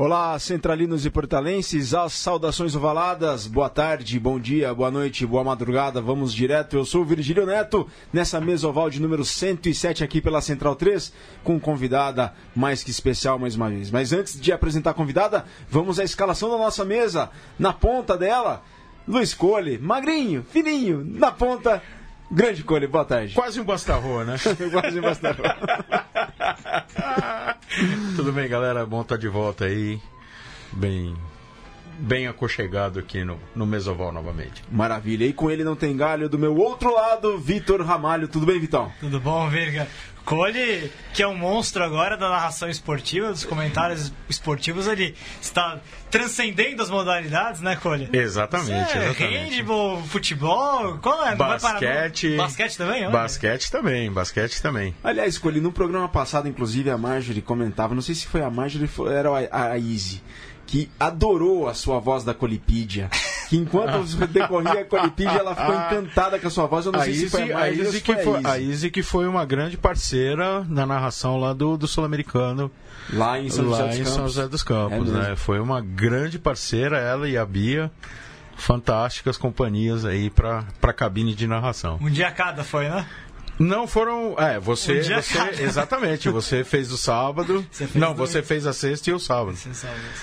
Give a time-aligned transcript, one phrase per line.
[0.00, 6.00] Olá, centralinos e portalenses, as saudações ovaladas, boa tarde, bom dia, boa noite, boa madrugada,
[6.00, 10.40] vamos direto, eu sou o Virgílio Neto, nessa mesa oval de número 107 aqui pela
[10.40, 13.90] Central 3, com convidada mais que especial mais uma vez.
[13.90, 17.28] Mas antes de apresentar a convidada, vamos à escalação da nossa mesa,
[17.58, 18.62] na ponta dela,
[19.04, 21.82] Luiz Cole, magrinho, fininho, na ponta,
[22.30, 23.34] Grande Cole, boa tarde.
[23.34, 24.36] Quase um bastarro, né?
[24.70, 25.42] Quase um bastarro.
[28.16, 28.84] Tudo bem, galera?
[28.84, 29.98] Bom estar de volta aí.
[30.72, 31.16] Bem,
[31.98, 34.62] bem aconchegado aqui no, no Mesoval novamente.
[34.70, 35.24] Maravilha.
[35.24, 36.28] E com ele não tem galho.
[36.28, 38.28] Do meu outro lado, Vitor Ramalho.
[38.28, 38.92] Tudo bem, Vitão?
[39.00, 39.88] Tudo bom, Virga?
[40.28, 46.82] Cole, que é um monstro agora da narração esportiva, dos comentários esportivos, ele está transcendendo
[46.82, 48.10] as modalidades, né, Cole?
[48.12, 49.54] Exatamente, é, exatamente.
[49.56, 51.34] Handball, futebol, qual é?
[51.34, 52.36] basquete.
[52.36, 53.04] Basquete também?
[53.04, 53.10] Olha.
[53.10, 54.94] Basquete também, basquete também.
[55.02, 58.90] Aliás, Cole, no programa passado, inclusive, a Marjorie comentava, não sei se foi a Marjorie
[58.98, 60.22] ou era a, a Izzy,
[60.68, 63.08] que adorou a sua voz da Colipídia.
[63.48, 66.84] Que enquanto decorria a Colipídia, ela ficou encantada com a sua voz.
[66.84, 69.02] Eu não a sei Izzy, se foi a, a Izzy que foi, a Izzy que
[69.02, 72.70] foi uma grande parceira na narração lá do, do Sul-Americano.
[73.10, 74.14] Lá em São lá José dos em Campos.
[74.14, 75.36] São José dos Campos, É né?
[75.36, 77.90] Foi uma grande parceira, ela e a Bia.
[78.54, 81.96] Fantásticas companhias aí para a cabine de narração.
[82.02, 83.06] Um dia cada foi, né?
[83.58, 84.36] Não foram.
[84.38, 84.98] É, você.
[84.98, 87.64] Um dia você exatamente, você fez o sábado.
[87.70, 88.30] Você fez não, dois.
[88.30, 89.56] você fez a sexta e o sábado.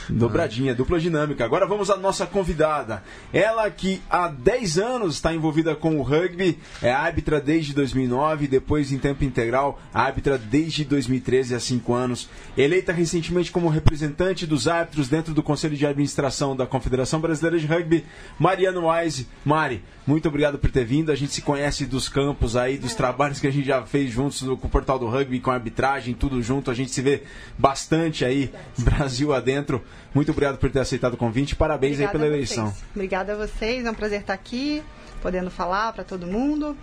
[0.09, 1.44] Dobradinha, dupla dinâmica.
[1.44, 3.03] Agora vamos à nossa convidada.
[3.31, 8.92] Ela que há 10 anos está envolvida com o rugby, é árbitra desde 2009, depois
[8.92, 12.30] em tempo integral, árbitra desde 2013, há 5 anos.
[12.58, 17.67] Eleita recentemente como representante dos árbitros dentro do Conselho de Administração da Confederação Brasileira de
[17.67, 18.05] Rugby,
[18.39, 19.27] Mariano Wise.
[19.44, 21.11] Mari, muito obrigado por ter vindo.
[21.11, 24.41] A gente se conhece dos campos aí, dos trabalhos que a gente já fez juntos
[24.41, 26.71] no, com o Portal do Rugby, com a arbitragem, tudo junto.
[26.71, 27.23] A gente se vê
[27.58, 29.83] bastante aí, Brasil adentro.
[30.13, 31.55] Muito obrigado por ter aceitado o convite.
[31.55, 32.73] Parabéns aí Obrigada pela a eleição.
[32.93, 34.83] Obrigada a vocês, é um prazer estar aqui,
[35.21, 36.77] podendo falar para todo mundo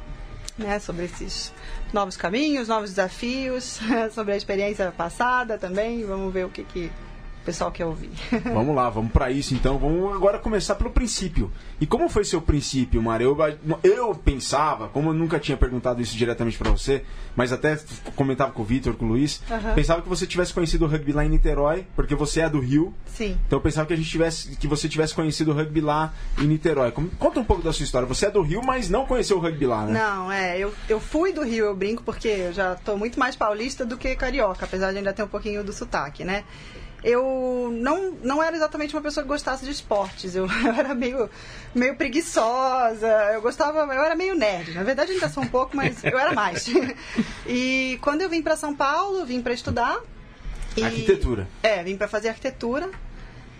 [0.58, 1.52] né, sobre esses
[1.92, 3.80] novos caminhos, novos desafios,
[4.12, 6.04] sobre a experiência passada também.
[6.04, 6.90] Vamos ver o que, que
[7.42, 8.10] o pessoal quer ouvir.
[8.54, 9.78] Vamos lá, vamos para isso então.
[9.78, 11.50] Vamos agora começar pelo princípio.
[11.80, 13.36] E como foi seu princípio, Mário?
[13.36, 17.04] Eu, eu pensava, como eu nunca tinha perguntado isso diretamente para você,
[17.34, 17.76] mas até
[18.14, 19.42] comentava com o Vitor, com o Luiz,
[19.74, 22.94] pensava que você tivesse conhecido o rugby lá em Niterói, porque você é do Rio.
[23.06, 23.36] Sim.
[23.46, 26.46] Então eu pensava que a gente tivesse, que você tivesse conhecido o rugby lá em
[26.46, 26.92] Niterói.
[27.18, 28.06] Conta um pouco da sua história.
[28.06, 29.98] Você é do Rio, mas não conheceu o rugby lá, né?
[29.98, 33.34] Não, é, eu, eu fui do Rio, eu brinco, porque eu já tô muito mais
[33.34, 36.44] paulista do que carioca, apesar de ainda ter um pouquinho do sotaque, né?
[37.04, 41.28] Eu não, não era exatamente uma pessoa que gostasse de esportes, eu, eu era meio,
[41.74, 46.02] meio preguiçosa, eu gostava, eu era meio nerd, na verdade ainda sou um pouco, mas
[46.04, 46.66] eu era mais.
[47.46, 49.98] E quando eu vim para São Paulo, vim para estudar.
[50.76, 51.48] e- Arquitetura.
[51.62, 52.88] É, vim para fazer arquitetura.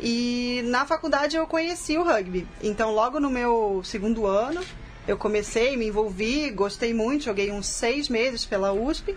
[0.01, 2.47] E na faculdade eu conheci o rugby.
[2.63, 4.61] Então, logo no meu segundo ano,
[5.07, 9.17] eu comecei, me envolvi, gostei muito, joguei uns seis meses pela USP.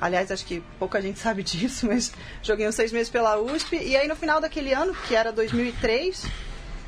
[0.00, 3.76] Aliás, acho que pouca gente sabe disso, mas joguei uns seis meses pela USP.
[3.76, 6.24] E aí, no final daquele ano, que era 2003,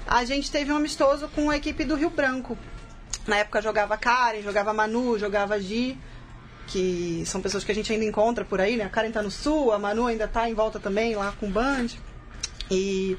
[0.07, 2.57] a gente teve um amistoso com a equipe do Rio Branco.
[3.27, 5.99] Na época jogava Karen, jogava Manu, jogava Gi,
[6.67, 8.85] que são pessoas que a gente ainda encontra por aí, né?
[8.85, 11.51] A Karen tá no sul, a Manu ainda tá em volta também, lá com o
[11.51, 11.89] Band.
[12.71, 13.17] E,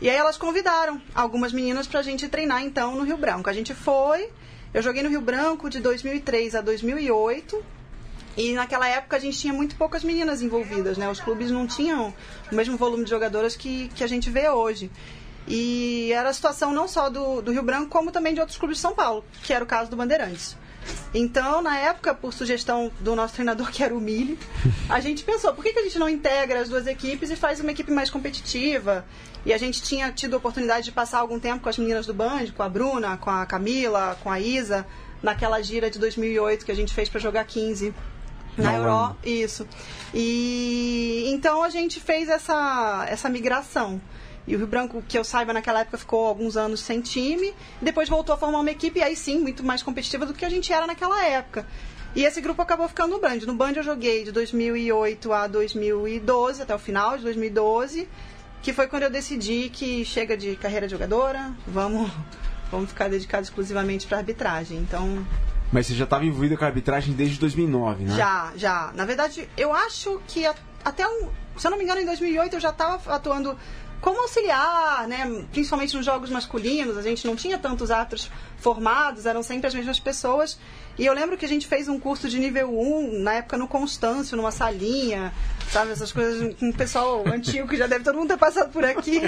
[0.00, 3.48] e aí elas convidaram algumas meninas pra gente treinar então no Rio Branco.
[3.48, 4.30] A gente foi,
[4.72, 7.77] eu joguei no Rio Branco de 2003 a 2008.
[8.38, 11.10] E naquela época a gente tinha muito poucas meninas envolvidas, né?
[11.10, 12.14] Os clubes não tinham
[12.52, 14.92] o mesmo volume de jogadoras que, que a gente vê hoje.
[15.48, 18.76] E era a situação não só do, do Rio Branco, como também de outros clubes
[18.76, 20.56] de São Paulo, que era o caso do Bandeirantes.
[21.12, 24.38] Então, na época, por sugestão do nosso treinador, que era o Mili,
[24.88, 27.58] a gente pensou, por que, que a gente não integra as duas equipes e faz
[27.58, 29.04] uma equipe mais competitiva?
[29.44, 32.14] E a gente tinha tido a oportunidade de passar algum tempo com as meninas do
[32.14, 34.86] Band, com a Bruna, com a Camila, com a Isa,
[35.20, 37.92] naquela gira de 2008 que a gente fez para jogar 15
[38.62, 39.16] na Na Euro, Holanda.
[39.24, 39.66] isso.
[40.14, 44.00] E então a gente fez essa, essa migração.
[44.46, 47.52] E o Rio Branco, que eu saiba, naquela época ficou alguns anos sem time,
[47.82, 50.48] depois voltou a formar uma equipe, e aí sim, muito mais competitiva do que a
[50.48, 51.66] gente era naquela época.
[52.16, 53.40] E esse grupo acabou ficando no Band.
[53.46, 58.08] No Band eu joguei de 2008 a 2012, até o final de 2012,
[58.62, 62.10] que foi quando eu decidi que chega de carreira de jogadora, vamos,
[62.70, 64.78] vamos ficar dedicado exclusivamente para arbitragem.
[64.78, 65.26] Então,
[65.72, 68.16] Mas você já estava envolvida com a arbitragem desde 2009, né?
[68.16, 68.92] já, já.
[68.94, 70.46] Na verdade, eu acho que
[70.84, 73.56] até um, se eu não me engano, em 2008 eu já estava atuando
[74.00, 75.44] como auxiliar, né?
[75.50, 79.98] Principalmente nos jogos masculinos, a gente não tinha tantos árbitros formados, eram sempre as mesmas
[79.98, 80.58] pessoas.
[80.96, 83.68] E eu lembro que a gente fez um curso de nível 1, na época no
[83.68, 85.32] Constâncio, numa salinha,
[85.70, 85.92] sabe?
[85.92, 89.20] Essas coisas com o pessoal antigo que já deve todo mundo ter passado por aqui.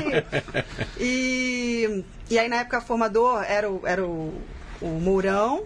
[0.99, 4.35] E, e aí, na época, formador era o, era o,
[4.81, 5.65] o Mourão,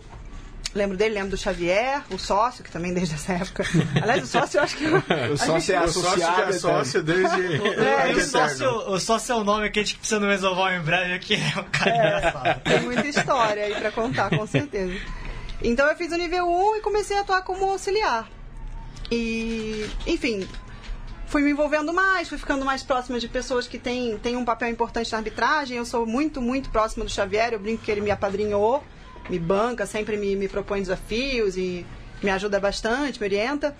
[0.75, 3.65] Lembro dele, lembro do Xavier, o sócio, que também desde essa época.
[4.03, 4.87] Aliás, o sócio eu acho que.
[4.87, 6.43] O sócio é O sócio associado.
[6.43, 7.57] é sócio desde.
[7.81, 10.81] É, o, sócio, o sócio é o nome que a gente precisa no Mesoval em
[10.81, 12.61] breve, que é um cara engraçado.
[12.63, 14.95] Tem muita história aí pra contar, com certeza.
[15.63, 18.29] Então eu fiz o nível 1 e comecei a atuar como auxiliar.
[19.11, 20.47] E, enfim,
[21.27, 24.69] fui me envolvendo mais, fui ficando mais próxima de pessoas que têm, têm um papel
[24.69, 25.77] importante na arbitragem.
[25.77, 28.83] Eu sou muito, muito próxima do Xavier, eu brinco que ele me apadrinhou,
[29.29, 31.85] me banca, sempre me, me propõe desafios e
[32.23, 33.77] me ajuda bastante, me orienta.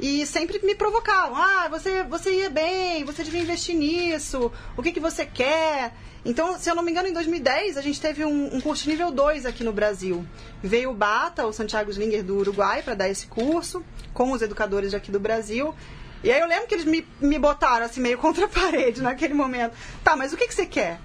[0.00, 1.36] E sempre me provocavam.
[1.36, 5.92] Ah, você, você ia bem, você devia investir nisso, o que, que você quer?
[6.24, 9.10] Então, se eu não me engano, em 2010 a gente teve um, um curso nível
[9.10, 10.24] 2 aqui no Brasil.
[10.62, 13.82] Veio o Bata, o Santiago Slinger do Uruguai, para dar esse curso,
[14.12, 15.74] com os educadores daqui do Brasil.
[16.22, 19.34] E aí eu lembro que eles me, me botaram assim meio contra a parede naquele
[19.34, 19.74] momento.
[20.04, 21.00] Tá, mas o que, que você quer?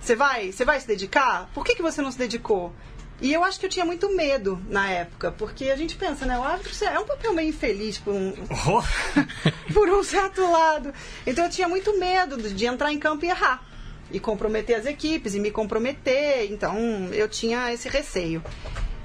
[0.00, 1.48] Você vai, você vai se dedicar?
[1.54, 2.72] Por que, que você não se dedicou?
[3.20, 6.38] E eu acho que eu tinha muito medo na época, porque a gente pensa, né?
[6.38, 8.34] O árbitro é um papel meio infeliz por um,
[8.68, 8.82] Oh,
[9.72, 10.92] por um certo lado.
[11.26, 13.62] Então eu tinha muito medo de de entrar em campo e errar.
[14.10, 16.50] E comprometer as equipes, e me comprometer.
[16.52, 16.76] Então
[17.12, 18.42] eu tinha esse receio.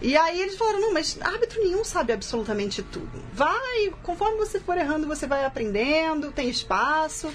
[0.01, 3.23] E aí eles falaram, não, mas árbitro nenhum sabe absolutamente tudo.
[3.33, 7.31] Vai, conforme você for errando, você vai aprendendo, tem espaço.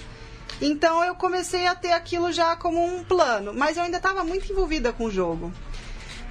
[0.61, 4.51] Então eu comecei a ter aquilo já como um plano, mas eu ainda estava muito
[4.51, 5.53] envolvida com o jogo.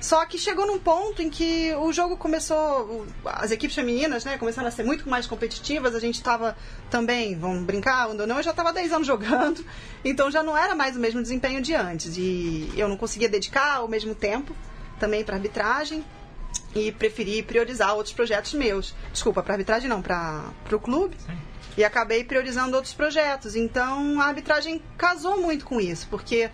[0.05, 4.67] Só que chegou num ponto em que o jogo começou, as equipes femininas, né, começaram
[4.67, 5.95] a ser muito mais competitivas.
[5.95, 6.55] A gente estava
[6.91, 9.65] também, vamos brincar, ou não, eu já estava 10 anos jogando,
[10.03, 12.17] então já não era mais o mesmo desempenho de antes.
[12.17, 14.55] E eu não conseguia dedicar o mesmo tempo
[14.99, 16.05] também para arbitragem
[16.75, 18.93] e preferi priorizar outros projetos meus.
[19.11, 21.17] Desculpa, para arbitragem não, para o clube.
[21.75, 23.55] E acabei priorizando outros projetos.
[23.55, 26.51] Então a arbitragem casou muito com isso, porque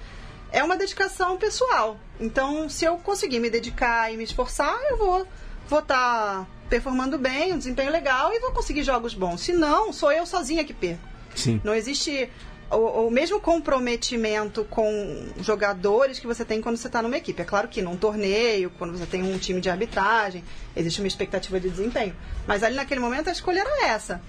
[0.51, 1.98] é uma dedicação pessoal.
[2.19, 5.27] Então, se eu conseguir me dedicar e me esforçar, eu vou
[5.68, 9.42] vou estar performando bem, um desempenho legal e vou conseguir jogos bons.
[9.42, 11.07] Se não, sou eu sozinha que perco.
[11.33, 11.62] Sim.
[11.63, 12.30] Não existe
[12.69, 17.42] o, o mesmo comprometimento com jogadores que você tem quando você está numa equipe.
[17.42, 20.44] É claro que num torneio, quando você tem um time de arbitragem,
[20.75, 22.15] existe uma expectativa de desempenho.
[22.45, 24.21] Mas ali naquele momento a escolha era essa.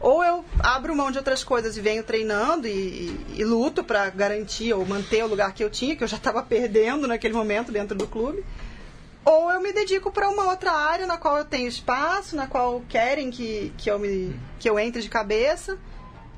[0.00, 4.08] Ou eu abro mão de outras coisas e venho treinando e, e- e luto para
[4.08, 7.70] garantir ou manter o lugar que eu tinha, que eu já estava perdendo naquele momento
[7.70, 8.42] dentro do clube.
[9.22, 12.82] Ou eu me dedico para uma outra área na qual eu tenho espaço, na qual
[12.88, 15.76] querem que, que, eu, me, que eu entre de cabeça.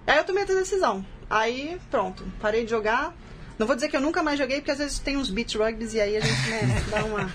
[0.05, 1.07] Aí eu tomei essa decisão.
[1.31, 3.15] Aí, pronto, parei de jogar.
[3.63, 5.95] Não vou dizer que eu nunca mais joguei, porque às vezes tem uns beach rugbys
[5.95, 7.31] e aí a gente né, dá uma.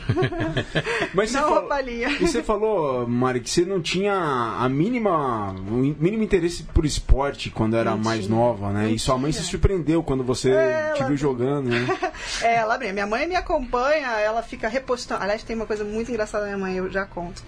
[1.16, 5.74] Mas dá uma falou, e você falou, Mari, que você não tinha a mínima, o
[5.74, 8.36] mínimo interesse por esporte quando era Não mais tinha.
[8.38, 8.84] nova, né?
[8.84, 11.88] Não e sua mãe se surpreendeu quando você É, te ela- viu jogando, né?
[12.42, 15.24] É, ela bem, minha mãe me acompanha, ela fica repostando.
[15.24, 17.42] Aliás, tem uma coisa muito engraçada da minha mãe, eu já conto.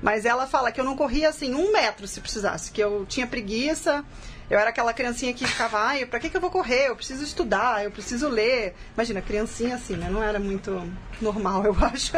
[0.00, 3.26] Mas ela fala que eu não corria assim um metro se precisasse, que eu tinha
[3.26, 4.04] preguiça.
[4.50, 6.88] Eu era aquela criancinha que ficava, ai, pra que, que eu vou correr?
[6.88, 8.74] Eu preciso estudar, eu preciso ler.
[8.94, 10.08] Imagina, criancinha assim, né?
[10.10, 10.82] Não era muito
[11.20, 12.12] normal, eu acho.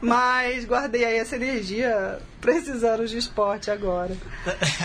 [0.00, 4.16] Mas guardei aí essa energia pra esses anos de esporte agora.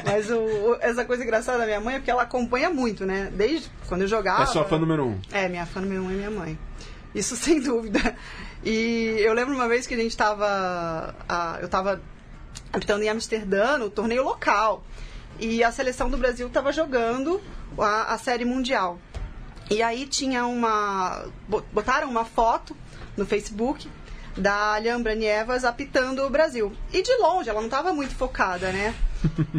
[0.06, 3.32] Mas o, o- essa coisa engraçada da minha mãe é porque ela acompanha muito, né?
[3.34, 4.44] Desde quando eu jogava.
[4.44, 5.20] É sua fã número um.
[5.32, 6.60] É, minha fã número um é minha mãe.
[7.14, 8.16] Isso sem dúvida.
[8.64, 11.16] E eu lembro uma vez que a gente tava.
[11.30, 12.02] ah, eu tava
[12.74, 14.84] habitando em Amsterdã, no torneio local.
[15.40, 17.42] E a seleção do Brasil tava jogando
[17.78, 19.00] a, a série mundial.
[19.70, 21.26] E aí tinha uma.
[21.48, 22.76] bo- botaram uma foto
[23.18, 23.90] no Facebook
[24.38, 26.72] da Alhambra Nievas apitando o Brasil.
[26.94, 28.94] E de longe, ela não estava muito focada, né?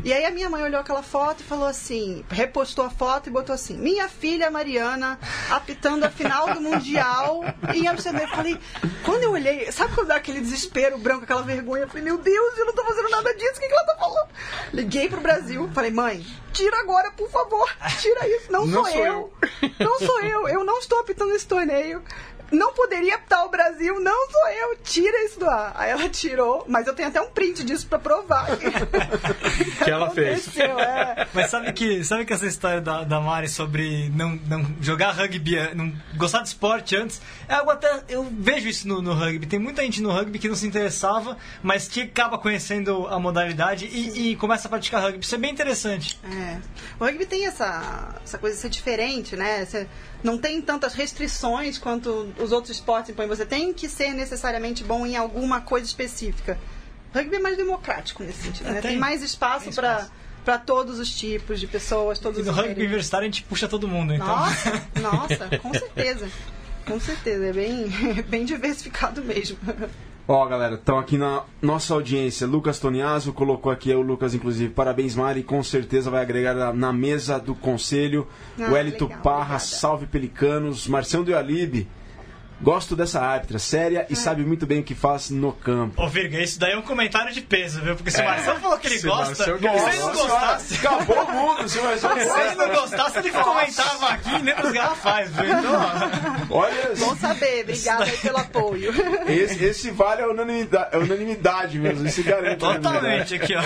[0.04, 3.32] E aí a minha mãe olhou aquela foto e falou assim, repostou a foto e
[3.32, 5.18] botou assim, minha filha Mariana
[5.50, 7.44] apitando a final do Mundial
[7.74, 8.22] em Amsterdã.
[8.22, 8.58] Eu falei,
[9.04, 11.84] quando eu olhei, sabe quando dá aquele desespero branco, aquela vergonha?
[11.84, 13.96] Eu falei, meu Deus, eu não tô fazendo nada disso, o que, que ela tá
[13.96, 14.28] falando?
[14.72, 17.68] Liguei pro Brasil, falei, mãe, tira agora, por favor,
[18.00, 19.32] tira isso, não, Não sou, sou eu.
[19.78, 22.02] Não sou eu, eu não estou apitando esse torneio.
[22.50, 25.72] Não poderia apitar o Brasil, não sou eu, tira isso do ar.
[25.76, 28.46] Aí ela tirou, mas eu tenho até um print disso pra provar.
[28.56, 28.66] Que,
[29.84, 30.56] Que ela fez.
[30.58, 31.26] é.
[31.32, 35.56] Mas sabe que, sabe que essa história da, da Mari sobre não, não jogar rugby,
[35.74, 38.02] não gostar de esporte antes, é algo até.
[38.08, 39.46] Eu vejo isso no, no rugby.
[39.46, 43.86] Tem muita gente no rugby que não se interessava, mas que acaba conhecendo a modalidade
[43.86, 45.24] e, e começa a praticar rugby.
[45.24, 46.18] Isso é bem interessante.
[46.24, 46.58] É.
[46.98, 49.64] O rugby tem essa, essa coisa de ser diferente, né?
[49.64, 49.86] Você
[50.26, 53.28] não tem tantas restrições quanto os outros esportes impõem.
[53.28, 56.58] Você tem que ser necessariamente bom em alguma coisa específica.
[57.14, 58.80] O rugby é mais democrático nesse sentido, É, né?
[58.80, 58.90] tem.
[58.90, 60.10] Tem, mais espaço espaço.
[60.44, 63.68] para todos os tipos de pessoas, todos E os no rugby universitário a gente puxa
[63.68, 64.26] todo mundo, então.
[64.26, 66.28] Nossa, nossa, com certeza.
[66.86, 67.86] Com certeza, é bem,
[68.28, 69.56] bem diversificado mesmo.
[70.28, 72.46] Ó, galera, estão aqui na nossa audiência.
[72.46, 74.72] Lucas Toniaso colocou aqui, o Lucas, inclusive.
[74.72, 75.42] Parabéns, Mari.
[75.44, 78.26] Com certeza vai agregar na- mesa do conselho.
[78.58, 79.58] Ah, o Elito legal, Parra, obrigada.
[79.60, 80.88] salve Pelicanos.
[80.88, 81.86] Marcião do Alibe.
[82.60, 84.16] Gosto dessa árbitra, séria e Ah.
[84.16, 86.02] sabe muito bem o que faz no campo.
[86.02, 87.94] Ô, Virga, isso daí é um comentário de peso, viu?
[87.96, 90.28] Porque se o Marcelo falou que ele Se gosta, Marcelo se ele não gosta.
[90.28, 90.74] gostasse.
[90.86, 92.06] Acabou o mundo, se mais Se
[92.40, 95.44] ele não gostasse, ele comentava aqui nem nos garrafais, viu?
[95.44, 95.76] Então,
[96.50, 98.92] Olha, Bom saber, obrigada aí pelo apoio.
[99.28, 102.58] esse, esse vale a unanimidade, a unanimidade mesmo, esse garante.
[102.58, 103.62] totalmente aqui, ó.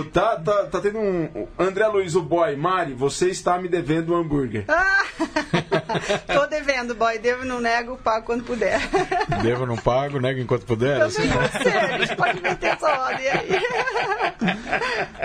[0.00, 1.24] O, tá, tá, tá tendo um.
[1.34, 4.64] o André Luiz, o boy, Mari, você está me devendo um hambúrguer.
[4.68, 5.04] Ah,
[6.26, 7.18] tô devendo, boy.
[7.18, 8.80] Devo não nego, pago quando puder.
[9.42, 11.00] Devo, não pago, nego enquanto puder.
[11.02, 11.22] assim.
[11.28, 13.48] Também pode ser, a gente pode meter essa ordem aí.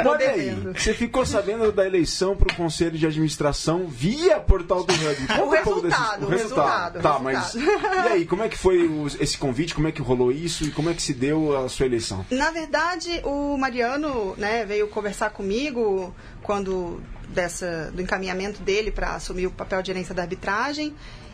[0.03, 4.83] Tô Olha aí, você ficou sabendo da eleição para o conselho de administração via portal
[4.83, 5.27] do Rugby.
[5.27, 8.07] Conta O um pouco resultado, o resultado, Tá, o mas resultado.
[8.07, 9.73] e aí, como é que foi o- esse convite?
[9.75, 12.25] Como é que rolou isso e como é que se deu a sua eleição?
[12.31, 19.47] Na verdade, o Mariano né, veio conversar comigo quando dessa, do encaminhamento dele para assumir
[19.47, 20.93] o papel de gerência da arbitragem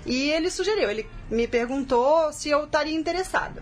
[0.09, 3.61] e ele sugeriu, ele me perguntou se eu estaria interessada.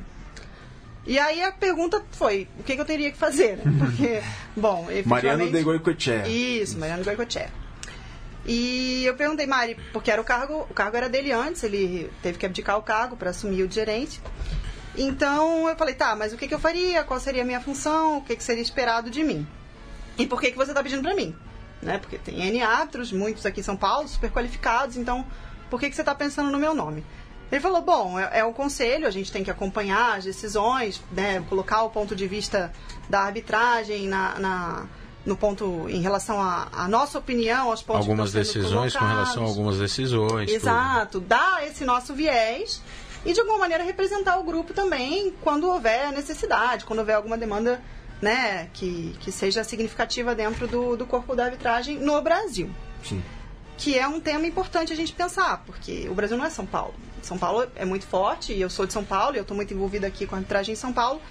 [1.05, 3.57] E aí a pergunta foi, o que, que eu teria que fazer?
[3.57, 3.63] né?
[3.77, 4.21] Porque,
[4.55, 6.27] bom, Mariano efetivamente- de Goicoechea.
[6.27, 7.49] Isso, Mariano Goicoechea.
[8.45, 12.37] E eu perguntei, Mari, porque era o cargo, o cargo era dele antes, ele teve
[12.37, 14.21] que abdicar o cargo para assumir o de gerente.
[14.97, 17.03] Então eu falei, tá, mas o que, que eu faria?
[17.03, 18.19] Qual seria a minha função?
[18.19, 19.45] O que, que seria esperado de mim?
[20.17, 21.35] E por que, que você está pedindo para mim?
[21.81, 21.97] Né?
[21.97, 25.25] Porque tem N árbitros, muitos aqui em São Paulo, super qualificados, então
[25.69, 27.03] por que, que você está pensando no meu nome?
[27.51, 31.41] Ele falou, bom, é, é o conselho, a gente tem que acompanhar as decisões, né,
[31.47, 32.73] colocar o ponto de vista
[33.09, 34.85] da arbitragem na, na-
[35.25, 39.35] no ponto em relação à nossa opinião, aos pontos Algumas que decisões com relação a
[39.35, 39.37] colocados.
[39.49, 40.45] algumas decisões.
[40.49, 40.55] tudo.
[40.55, 42.81] Exato, dar esse nosso viés
[43.25, 47.81] e de alguma maneira representar o grupo também quando houver necessidade, quando houver alguma demanda
[48.21, 52.69] né, que, que seja significativa dentro do, do corpo da arbitragem no Brasil.
[53.03, 53.21] Sim.
[53.77, 56.95] Que é um tema importante a gente pensar, porque o Brasil não é São Paulo.
[57.21, 59.73] São Paulo é muito forte, e eu sou de São Paulo, e eu estou muito
[59.73, 61.21] envolvida aqui com a arbitragem em São Paulo,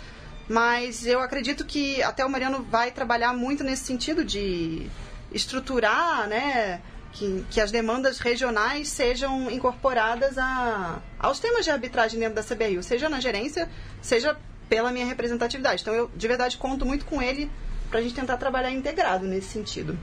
[0.48, 4.88] mas eu acredito que até o Mariano vai trabalhar muito nesse sentido de
[5.32, 6.80] estruturar, né,
[7.12, 12.82] que, que as demandas regionais sejam incorporadas a, aos temas de arbitragem dentro da CBRU,
[12.82, 13.68] seja na gerência,
[14.00, 14.36] seja
[14.68, 15.82] pela minha representatividade.
[15.82, 17.50] Então eu, de verdade, conto muito com ele
[17.90, 19.98] para a gente tentar trabalhar integrado nesse sentido.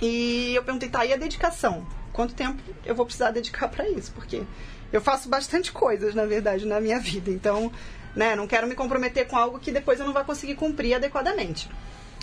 [0.00, 1.86] E eu perguntei, tá, e a dedicação?
[2.12, 4.12] Quanto tempo eu vou precisar dedicar para isso?
[4.12, 4.42] Porque
[4.92, 7.30] eu faço bastante coisas, na verdade, na minha vida.
[7.30, 7.70] Então,
[8.14, 11.68] né, não quero me comprometer com algo que depois eu não vou conseguir cumprir adequadamente.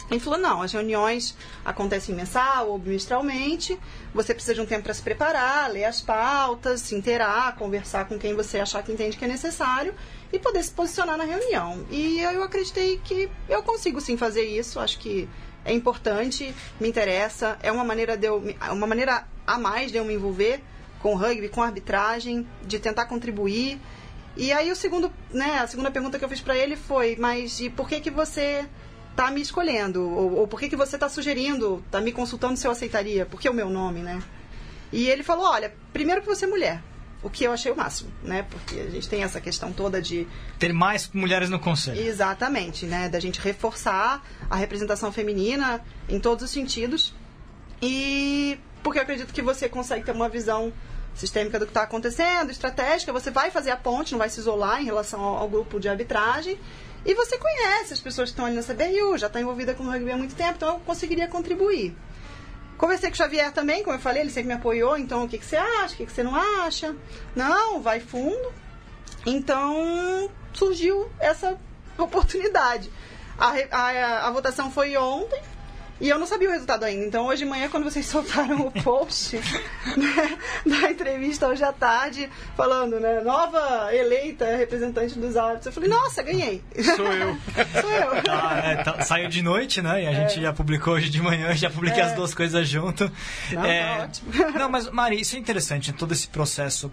[0.10, 3.78] Ele falou, não, as reuniões acontecem mensal ou bimestralmente,
[4.14, 8.18] você precisa de um tempo para se preparar, ler as pautas, se inteirar, conversar com
[8.18, 9.94] quem você achar que entende que é necessário
[10.32, 11.86] e poder se posicionar na reunião.
[11.92, 15.28] E eu acreditei que eu consigo sim fazer isso, acho que
[15.68, 20.06] é importante, me interessa, é uma maneira de eu, uma maneira a mais de eu
[20.06, 20.64] me envolver
[21.02, 23.78] com o rugby, com arbitragem, de tentar contribuir.
[24.38, 27.60] E aí o segundo, né, a segunda pergunta que eu fiz para ele foi, mas
[27.60, 28.66] e por que que você
[29.14, 30.10] tá me escolhendo?
[30.10, 33.26] Ou, ou por que que você tá sugerindo, tá me consultando se eu aceitaria?
[33.26, 34.24] Por que o meu nome, né?
[34.92, 36.82] E ele falou, olha, primeiro que você é mulher.
[37.24, 38.46] O que eu achei o máximo, né?
[38.50, 40.28] Porque a gente tem essa questão toda de
[40.60, 42.00] Ter mais mulheres no conselho.
[42.00, 43.10] Exatamente, né?
[43.10, 47.14] Da gente reforçar a representação feminina em todos os sentidos.
[47.82, 50.72] E porque eu acredito que você consegue ter uma visão
[51.14, 54.82] sistêmica do que está acontecendo, estratégica, você vai fazer a ponte, não vai se isolar
[54.82, 56.58] em relação ao, ao grupo de arbitragem.
[57.06, 59.92] E você conhece as pessoas que estão ali na CBRU, já está envolvida com o
[59.92, 61.96] rugby há muito tempo, então eu conseguiria contribuir.
[62.78, 65.38] Conversei com o Xavier também, como eu falei, ele sempre me apoiou, então o que,
[65.38, 66.96] que você acha, o que, que você não acha?
[67.36, 68.54] Não, vai fundo.
[69.26, 71.58] Então surgiu essa
[71.98, 72.92] oportunidade.
[73.38, 75.42] A, a- a votação foi ontem
[76.00, 77.06] E eu não sabia o resultado ainda.
[77.06, 79.36] Então, hoje de manhã, quando vocês soltaram o post
[79.98, 85.90] né, da entrevista hoje à tarde, falando, né, nova eleita representante dos árbitros, eu falei,
[85.90, 86.62] nossa, ganhei.
[86.96, 87.38] Sou eu.
[87.82, 88.12] Sou eu.
[88.30, 90.04] Ah, é, tá- saiu de noite, né?
[90.04, 92.06] E a gente já publicou hoje de manhã, já publiquei É.
[92.06, 93.12] as duas coisas junto.
[93.52, 94.52] Não, tá ótimo.
[94.58, 96.92] Não, mas Mari, isso é interessante, todo esse processo.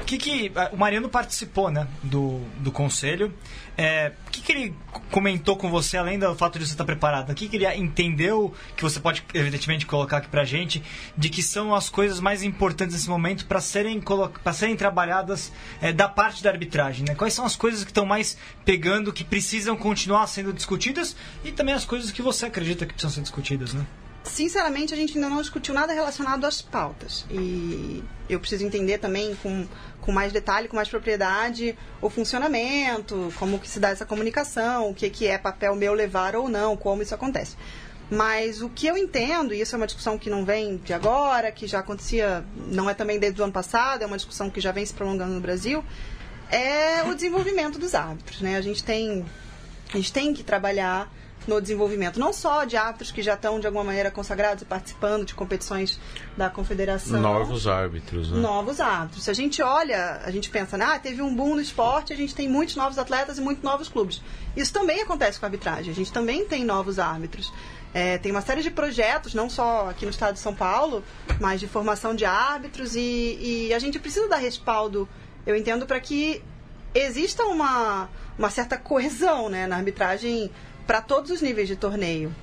[0.00, 3.32] O que que ah, o Mariano participou, né, do, do conselho?
[3.78, 4.74] É, o que, que ele
[5.10, 7.30] comentou com você, além do fato de você estar preparado?
[7.30, 10.82] O que, que ele entendeu, que você pode, evidentemente, colocar aqui pra gente,
[11.16, 14.00] de que são as coisas mais importantes nesse momento para serem,
[14.42, 17.04] pra serem trabalhadas é, da parte da arbitragem?
[17.06, 17.14] Né?
[17.14, 21.14] Quais são as coisas que estão mais pegando, que precisam continuar sendo discutidas
[21.44, 23.86] e também as coisas que você acredita que precisam ser discutidas, né?
[24.26, 27.24] Sinceramente, a gente ainda não discutiu nada relacionado às pautas.
[27.30, 29.66] E eu preciso entender também com,
[30.00, 34.94] com mais detalhe, com mais propriedade, o funcionamento, como que se dá essa comunicação, o
[34.94, 37.56] que, que é papel meu levar ou não, como isso acontece.
[38.10, 41.50] Mas o que eu entendo, e isso é uma discussão que não vem de agora,
[41.50, 44.70] que já acontecia, não é também desde o ano passado, é uma discussão que já
[44.70, 45.84] vem se prolongando no Brasil,
[46.50, 48.40] é o desenvolvimento dos árbitros.
[48.40, 48.56] Né?
[48.56, 49.24] A gente tem
[49.92, 51.12] a gente tem que trabalhar
[51.46, 55.24] no desenvolvimento não só de árbitros que já estão de alguma maneira consagrados e participando
[55.24, 55.98] de competições
[56.36, 58.38] da confederação Novos árbitros, né?
[58.38, 59.24] novos árbitros.
[59.24, 62.34] Se a gente olha, a gente pensa, ah, teve um boom no esporte, a gente
[62.34, 64.22] tem muitos novos atletas e muitos novos clubes.
[64.56, 65.90] Isso também acontece com a arbitragem.
[65.90, 67.52] A gente também tem novos árbitros.
[67.94, 71.02] É, tem uma série de projetos, não só aqui no estado de São Paulo,
[71.40, 75.08] mas de formação de árbitros e, e a gente precisa dar respaldo,
[75.46, 76.42] eu entendo, para que
[76.94, 80.50] exista uma, uma certa coesão né, na arbitragem
[80.86, 82.34] para todos os níveis de torneio.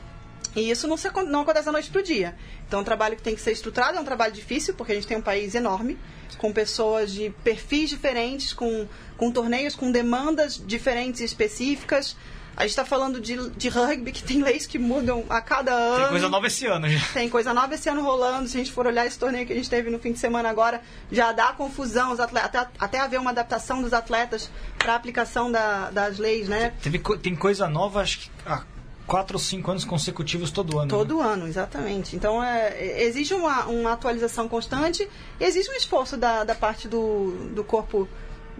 [0.56, 2.36] E isso não, se, não acontece da noite para o dia.
[2.68, 4.96] Então é um trabalho que tem que ser estruturado, é um trabalho difícil, porque a
[4.96, 5.98] gente tem um país enorme,
[6.38, 12.16] com pessoas de perfis diferentes, com, com torneios com demandas diferentes e específicas.
[12.56, 16.02] A gente está falando de, de rugby, que tem leis que mudam a cada ano.
[16.02, 17.00] Tem coisa nova esse ano já.
[17.14, 18.48] Tem coisa nova esse ano rolando.
[18.48, 20.50] Se a gente for olhar esse torneio que a gente teve no fim de semana
[20.50, 20.82] agora,
[21.12, 22.12] já dá confusão.
[22.12, 26.48] Os atletas, até, até haver uma adaptação dos atletas para a aplicação da- das leis,
[26.48, 26.74] né?
[26.82, 28.64] Teve, tem coisa nova, acho que há
[29.08, 30.84] quatro ou cinco anos consecutivos todo ano.
[30.84, 30.90] né?
[30.90, 32.16] Todo ano, exatamente.
[32.16, 37.64] Então, é, exige uma, uma atualização constante, exige um esforço da, da parte do, do
[37.64, 38.08] corpo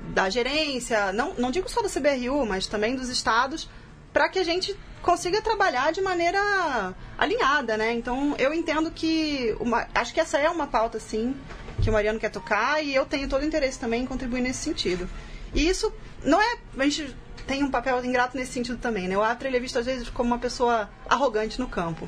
[0.10, 3.70] da gerência, não, não digo só da CBRU, mas também dos estados,
[4.14, 7.92] para que a gente consiga trabalhar de maneira alinhada, né?
[7.92, 11.36] Então, eu entendo que, uma, acho que essa é uma pauta, sim,
[11.82, 14.60] que o Mariano quer tocar e eu tenho todo o interesse também em contribuir nesse
[14.64, 15.10] sentido.
[15.54, 16.58] E isso não é.
[16.78, 19.18] A gente tem um papel ingrato nesse sentido também, né?
[19.18, 22.08] O árbitro ele é visto às vezes como uma pessoa arrogante no campo.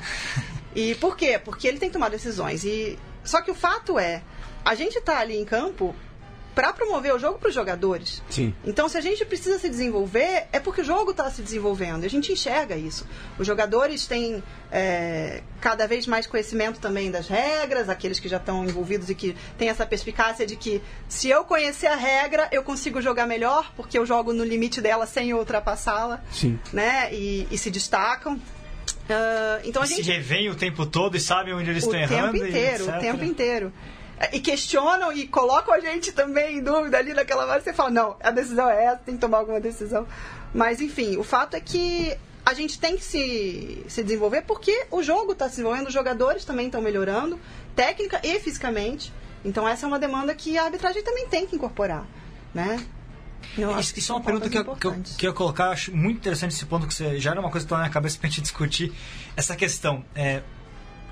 [0.74, 1.38] E por quê?
[1.42, 2.64] Porque ele tem que tomar decisões.
[2.64, 4.22] E só que o fato é,
[4.64, 5.94] a gente tá ali em campo
[6.56, 8.22] para promover o jogo para os jogadores.
[8.30, 8.54] Sim.
[8.64, 12.02] Então, se a gente precisa se desenvolver, é porque o jogo está se desenvolvendo.
[12.02, 13.06] A gente enxerga isso.
[13.38, 14.42] Os jogadores têm
[14.72, 19.36] é, cada vez mais conhecimento também das regras, aqueles que já estão envolvidos e que
[19.58, 23.98] têm essa perspicácia de que se eu conhecer a regra, eu consigo jogar melhor, porque
[23.98, 26.58] eu jogo no limite dela sem ultrapassá-la, Sim.
[26.72, 27.12] né?
[27.12, 28.40] E, e se destacam.
[29.10, 31.86] Ah, então a E se gente revêem o tempo todo e sabem onde eles o
[31.94, 32.32] estão errando.
[32.32, 33.72] tempo e inteiro, o tempo inteiro.
[34.32, 37.60] E questionam e colocam a gente também em dúvida ali naquela hora.
[37.60, 40.06] Você fala, não, a decisão é essa, tem que tomar alguma decisão.
[40.54, 45.02] Mas, enfim, o fato é que a gente tem que se, se desenvolver porque o
[45.02, 47.38] jogo está se desenvolvendo, os jogadores também estão melhorando,
[47.74, 49.12] técnica e fisicamente.
[49.44, 52.06] Então, essa é uma demanda que a arbitragem também tem que incorporar,
[52.54, 52.84] né?
[53.56, 56.16] Eu Isso, isso é uma pergunta que eu, que, eu, que eu colocar, acho muito
[56.16, 58.28] interessante esse ponto que você já era uma coisa que está na minha cabeça pra
[58.28, 58.92] gente discutir.
[59.36, 60.04] Essa questão.
[60.14, 60.42] É,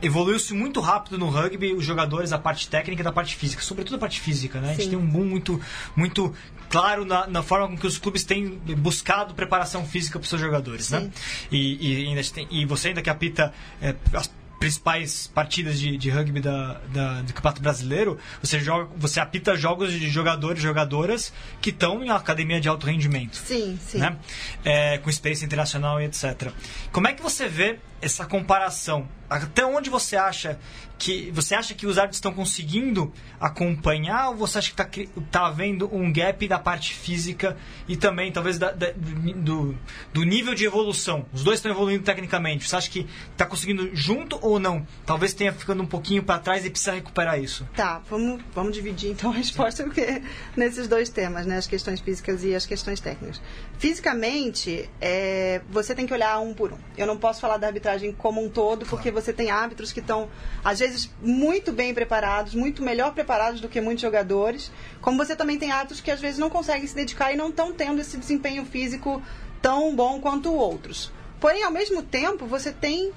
[0.05, 3.97] Evoluiu-se muito rápido no rugby os jogadores, a parte técnica e da parte física, sobretudo
[3.97, 4.69] a parte física, né?
[4.69, 4.91] A gente Sim.
[4.91, 5.61] tem um boom muito,
[5.97, 6.35] muito
[6.69, 10.41] claro na, na forma com que os clubes têm buscado preparação física para os seus
[10.41, 11.01] jogadores, né?
[11.01, 11.13] Sim.
[11.51, 16.09] E, e, ainda tem- e você ainda que apita é, as principais partidas de, de
[16.09, 21.33] rugby da, da- do Campeonato Brasileiro, você, joga, você apita jogos de jogadores e jogadoras
[21.61, 23.99] que estão em academia de alto rendimento Sim, sim.
[23.99, 24.17] né?
[24.65, 26.51] É, com experiência internacional e etc.
[26.93, 29.09] Como é que você vê essa comparação?
[29.31, 30.59] Até onde você acha
[30.99, 35.47] que você acha que os árbitros estão conseguindo acompanhar ou você acha que está tá
[35.47, 37.57] havendo um gap da parte física
[37.89, 39.77] e também talvez da- da- do,
[40.13, 41.27] do nível de evolução?
[41.33, 42.69] Os dois estão evoluindo tecnicamente.
[42.69, 44.87] Você acha que está conseguindo junto ou não?
[45.07, 47.67] Talvez tenha ficando um pouquinho para trás e precisa recuperar isso.
[47.75, 50.23] Tá, vamos, vamos dividir então a resposta porque,
[50.57, 51.57] nesses dois temas, né?
[51.57, 53.41] As questões físicas e as questões técnicas.
[53.79, 56.79] Fisicamente, é, você tem que olhar um por um.
[56.97, 60.29] Eu não posso falar da arbitragem como um todo, porque você tem árbitros que estão,
[60.65, 64.71] às vezes, muito bem preparados, muito melhor preparados do que muitos jogadores.
[65.01, 67.73] Como você também tem árbitros que às vezes não conseguem se dedicar e não estão
[67.73, 69.23] tendo esse desempenho físico
[69.61, 71.13] tão bom quanto outros.
[71.41, 73.13] Porém, ao mesmo tempo, você tem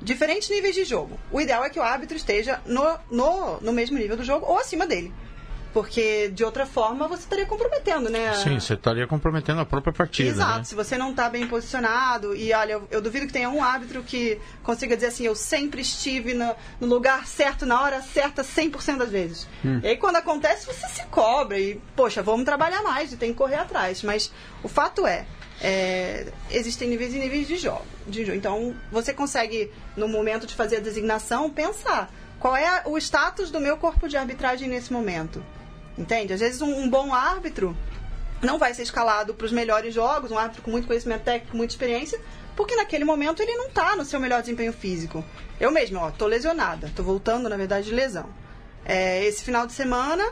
[0.00, 1.18] diferentes níveis de jogo.
[1.30, 4.58] O ideal é que o árbitro esteja no, no, no mesmo nível do jogo ou
[4.58, 5.12] acima dele.
[5.72, 8.34] Porque de outra forma você estaria comprometendo, né?
[8.34, 10.28] Sim, você estaria comprometendo a própria partida.
[10.28, 10.64] Exato, né?
[10.64, 14.02] se você não está bem posicionado, e olha, eu, eu, duvido que tenha um árbitro
[14.02, 18.98] que consiga dizer assim, eu sempre estive no, no lugar certo, na hora certa, 100%
[18.98, 19.48] das vezes.
[19.64, 19.80] Hum.
[19.82, 23.38] E aí quando acontece, você se cobra e, poxa, vamos trabalhar mais e tem que
[23.38, 24.02] correr atrás.
[24.02, 24.30] Mas
[24.62, 25.24] o fato é,
[25.62, 28.36] é, existem níveis e níveis de jogo, de jogo.
[28.36, 33.60] Então, você consegue, no momento de fazer a designação, pensar qual é o status do
[33.60, 35.42] meu corpo de arbitragem nesse momento.
[35.96, 36.32] Entende?
[36.32, 37.76] Às vezes um, um bom árbitro
[38.42, 41.72] não vai ser escalado para os melhores jogos, um árbitro com muito conhecimento técnico, muita
[41.72, 42.20] experiência,
[42.56, 45.24] porque naquele momento ele não está no seu melhor desempenho físico.
[45.60, 48.28] Eu mesmo, ó, tô lesionada, tô voltando, na verdade, de lesão.
[48.84, 50.24] É, esse final de semana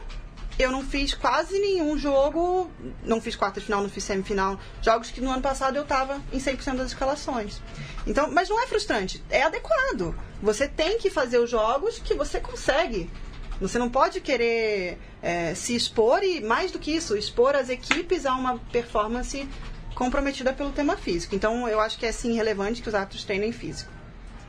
[0.59, 2.71] eu não fiz quase nenhum jogo,
[3.03, 6.21] não fiz quarta de final, não fiz semifinal, jogos que no ano passado eu estava
[6.33, 7.63] em 100% das escalações.
[8.07, 10.15] Então, mas não é frustrante, é adequado.
[10.43, 13.11] Você tem que fazer os jogos que você consegue
[13.61, 18.25] você não pode querer é, se expor e, mais do que isso, expor as equipes
[18.25, 19.47] a uma performance
[19.95, 21.35] comprometida pelo tema físico.
[21.35, 23.93] Então, eu acho que é sim relevante que os árbitros treinem físico.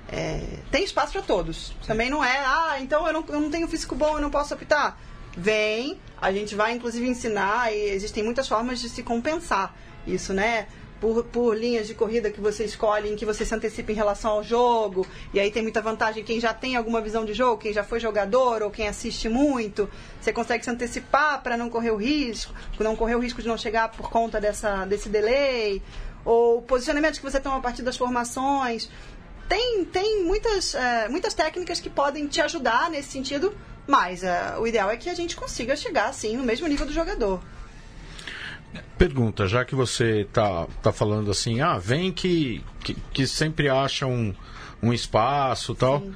[0.10, 1.74] É, tem espaço para todos.
[1.86, 4.54] Também não é, ah, então eu não, eu não tenho físico bom, eu não posso
[4.54, 4.98] apitar.
[5.36, 9.74] Vem, a gente vai inclusive ensinar e existem muitas formas de se compensar
[10.06, 10.68] isso, né?
[11.02, 14.32] Por, por linhas de corrida que você escolhe, em que você se antecipa em relação
[14.32, 15.06] ao jogo.
[15.34, 18.00] E aí tem muita vantagem quem já tem alguma visão de jogo, quem já foi
[18.00, 19.90] jogador ou quem assiste muito.
[20.22, 23.58] Você consegue se antecipar para não correr o risco, não correr o risco de não
[23.58, 25.82] chegar por conta dessa, desse delay.
[26.24, 28.88] Ou posicionamentos que você toma a partir das formações.
[29.50, 33.54] Tem, tem muitas, é, muitas técnicas que podem te ajudar nesse sentido,
[33.88, 36.94] mas é, o ideal é que a gente consiga chegar assim no mesmo nível do
[36.94, 37.42] jogador.
[38.98, 44.06] Pergunta, já que você tá, tá falando assim, ah, vem que, que, que sempre acha
[44.06, 44.34] um,
[44.82, 46.02] um espaço tal.
[46.02, 46.14] Sim.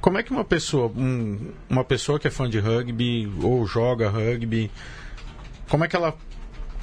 [0.00, 4.08] Como é que uma pessoa, um, uma pessoa que é fã de rugby ou joga
[4.08, 4.70] rugby,
[5.68, 6.16] como é que ela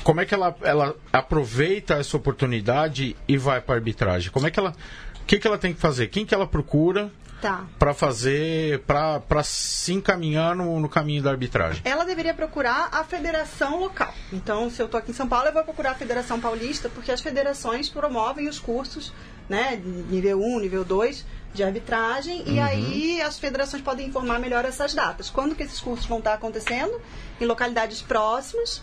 [0.03, 4.29] como é que ela, ela aproveita essa oportunidade e vai para arbitragem?
[4.31, 4.75] Como é que ela,
[5.21, 6.07] o que, que ela tem que fazer?
[6.07, 7.09] Quem que ela procura
[7.43, 7.65] Tá.
[7.77, 11.81] Para fazer, para se encaminhar no, no, caminho da arbitragem?
[11.83, 14.13] Ela deveria procurar a federação local.
[14.31, 17.11] Então, se eu estou aqui em São Paulo, eu vou procurar a Federação Paulista, porque
[17.11, 19.11] as federações promovem os cursos,
[19.49, 19.75] né,
[20.09, 22.53] nível 1, nível 2 de arbitragem, uhum.
[22.53, 25.29] e aí as federações podem informar melhor essas datas.
[25.29, 26.97] Quando que esses cursos vão estar acontecendo?
[27.41, 28.81] Em localidades próximas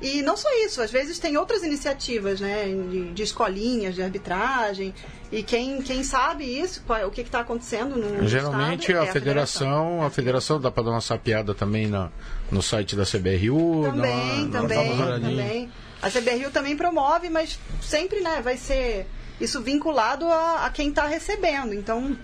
[0.00, 4.94] e não só isso, às vezes tem outras iniciativas, né, de, de escolinhas, de arbitragem,
[5.32, 9.08] e quem, quem sabe isso, qual, o que está acontecendo no Geralmente estado, a, é
[9.08, 12.10] a, federação, a federação dá para dar uma sapiada também na,
[12.50, 13.82] no site da CBRU.
[13.82, 15.72] Também, também, também.
[16.00, 19.04] A CBRU também promove, mas sempre, né, vai ser
[19.40, 21.74] isso vinculado a, a quem está recebendo.
[21.74, 22.16] Então,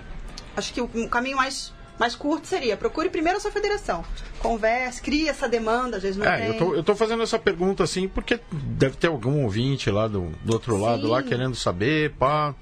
[0.57, 4.05] acho que o, o caminho mais mais curto seria, procure primeiro a sua federação.
[4.41, 6.47] Converse, crie essa demanda, às vezes não é, tem.
[6.49, 10.33] Eu tô, eu tô fazendo essa pergunta assim porque deve ter algum ouvinte lá do,
[10.43, 10.83] do outro Sim.
[10.83, 12.55] lado lá querendo saber, pá.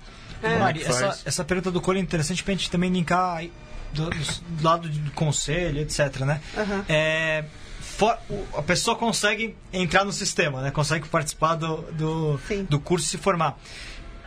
[0.43, 0.59] É.
[0.59, 3.45] Mari, essa, essa pergunta do Cole é interessante pra gente também linkar
[3.93, 6.41] do, do lado do conselho, etc, né?
[6.57, 6.85] Uhum.
[6.89, 7.45] É,
[7.81, 8.19] for,
[8.57, 10.71] a pessoa consegue entrar no sistema, né?
[10.71, 13.59] Consegue participar do, do, do curso e se formar.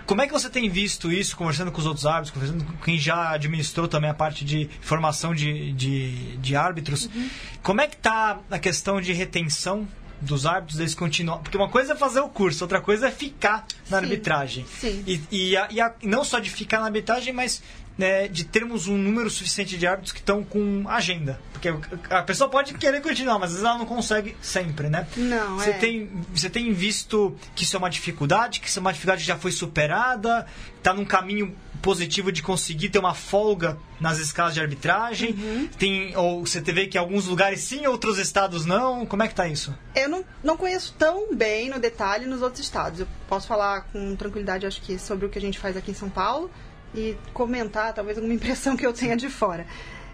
[0.05, 2.97] Como é que você tem visto isso, conversando com os outros árbitros, conversando com quem
[2.99, 7.05] já administrou também a parte de formação de, de, de árbitros?
[7.05, 7.29] Uhum.
[7.63, 9.87] Como é que está a questão de retenção
[10.21, 11.39] dos árbitros, eles continuam.
[11.39, 14.65] Porque uma coisa é fazer o curso, outra coisa é ficar na sim, arbitragem.
[14.79, 15.03] Sim.
[15.05, 17.61] E, e, a, e a, não só de ficar na arbitragem, mas
[17.97, 21.39] né, de termos um número suficiente de árbitros que estão com agenda.
[21.53, 21.69] Porque
[22.09, 25.07] a pessoa pode querer continuar, mas às vezes ela não consegue sempre, né?
[25.15, 25.73] Não, você é.
[25.73, 29.27] Tem, você tem visto que isso é uma dificuldade, que isso é uma dificuldade que
[29.27, 30.45] já foi superada,
[30.77, 35.31] está num caminho positivo de conseguir ter uma folga nas escalas de arbitragem?
[35.31, 35.69] Uhum.
[35.77, 39.05] Tem, ou você vê que alguns lugares sim, outros estados não?
[39.05, 39.73] Como é que está isso?
[39.95, 42.99] Eu não, não conheço tão bem no detalhe nos outros estados.
[42.99, 45.95] Eu posso falar com tranquilidade, acho que, sobre o que a gente faz aqui em
[45.95, 46.51] São Paulo
[46.95, 49.65] e comentar talvez alguma impressão que eu tenha de fora.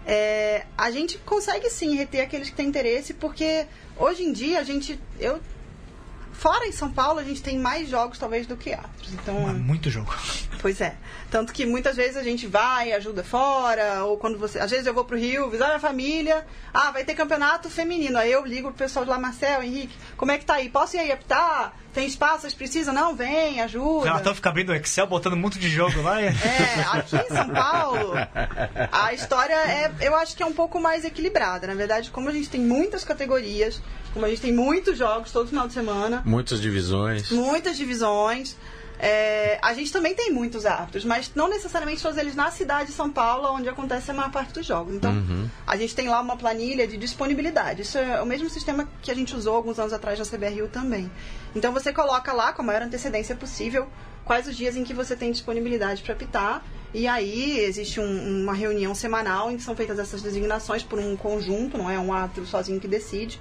[0.04, 3.66] É, a gente consegue sim reter aqueles que têm interesse, porque
[3.96, 4.98] hoje em dia a gente.
[5.18, 5.40] Eu,
[6.32, 9.12] fora em São Paulo, a gente tem mais jogos talvez do que outros.
[9.12, 10.14] Então, é muito jogo.
[10.60, 10.94] Pois é.
[11.28, 14.60] Tanto que muitas vezes a gente vai, ajuda fora, ou quando você.
[14.60, 16.46] Às vezes eu vou pro Rio, visitar minha família.
[16.72, 18.16] Ah, vai ter campeonato feminino.
[18.16, 20.68] Aí eu ligo pro pessoal de lá, Marcel, Henrique, como é que tá aí?
[20.68, 21.74] Posso ir aí apitar?
[21.92, 22.94] Tem espaço, vocês precisam?
[22.94, 24.06] Não, vem, ajuda.
[24.06, 26.22] Já estão fica abrindo o Excel, botando um monte de jogo lá.
[26.22, 26.28] é,
[26.92, 28.12] aqui em São Paulo,
[28.90, 31.66] a história é, eu acho que é um pouco mais equilibrada.
[31.66, 35.48] Na verdade, como a gente tem muitas categorias, como a gente tem muitos jogos todo
[35.48, 36.22] final de semana.
[36.24, 37.30] Muitas divisões.
[37.30, 38.56] Muitas divisões.
[39.04, 42.92] É, a gente também tem muitos árbitros, mas não necessariamente todos eles na cidade de
[42.94, 44.94] São Paulo, onde acontece a maior parte dos jogos.
[44.94, 45.48] Então, Uhum.
[45.66, 47.82] a gente tem lá uma planilha de disponibilidade.
[47.82, 51.10] Isso é o mesmo sistema que a gente usou alguns anos atrás na CBRU também.
[51.56, 53.88] Então, você coloca lá com a maior antecedência possível
[54.24, 56.62] quais os dias em que você tem disponibilidade para apitar.
[56.94, 61.16] E aí existe um- uma reunião semanal em que são feitas essas designações por um
[61.16, 63.40] conjunto, não é um árbitro sozinho que decide.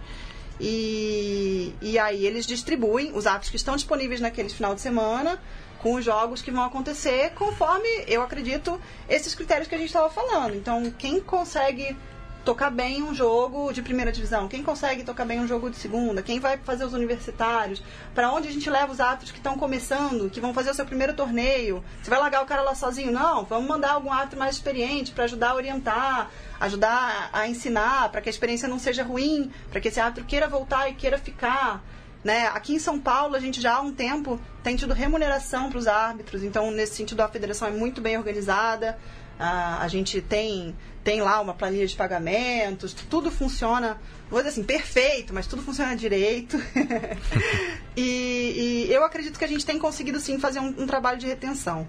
[0.59, 5.39] E, e aí eles distribuem os árbitros que estão disponíveis naquele final de semana
[5.81, 10.09] com os jogos que vão acontecer conforme, eu acredito, esses critérios que a gente estava
[10.09, 10.55] falando.
[10.55, 11.97] Então, quem consegue
[12.43, 16.23] tocar bem um jogo de primeira divisão, quem consegue tocar bem um jogo de segunda,
[16.23, 17.83] quem vai fazer os universitários,
[18.15, 20.85] para onde a gente leva os árbitros que estão começando, que vão fazer o seu
[20.85, 21.83] primeiro torneio.
[22.01, 23.11] Você vai largar o cara lá sozinho?
[23.11, 28.21] Não, vamos mandar algum árbitro mais experiente para ajudar a orientar, ajudar a ensinar, para
[28.21, 31.83] que a experiência não seja ruim, para que esse árbitro queira voltar e queira ficar.
[32.23, 32.47] Né?
[32.47, 35.87] Aqui em São Paulo, a gente já há um tempo tem tido remuneração para os
[35.87, 38.97] árbitros, então, nesse sentido, a federação é muito bem organizada.
[39.43, 43.99] A gente tem, tem lá uma planilha de pagamentos, tudo funciona,
[44.29, 46.57] vou dizer assim, perfeito, mas tudo funciona direito.
[47.97, 51.25] e, e eu acredito que a gente tem conseguido, sim, fazer um, um trabalho de
[51.25, 51.87] retenção.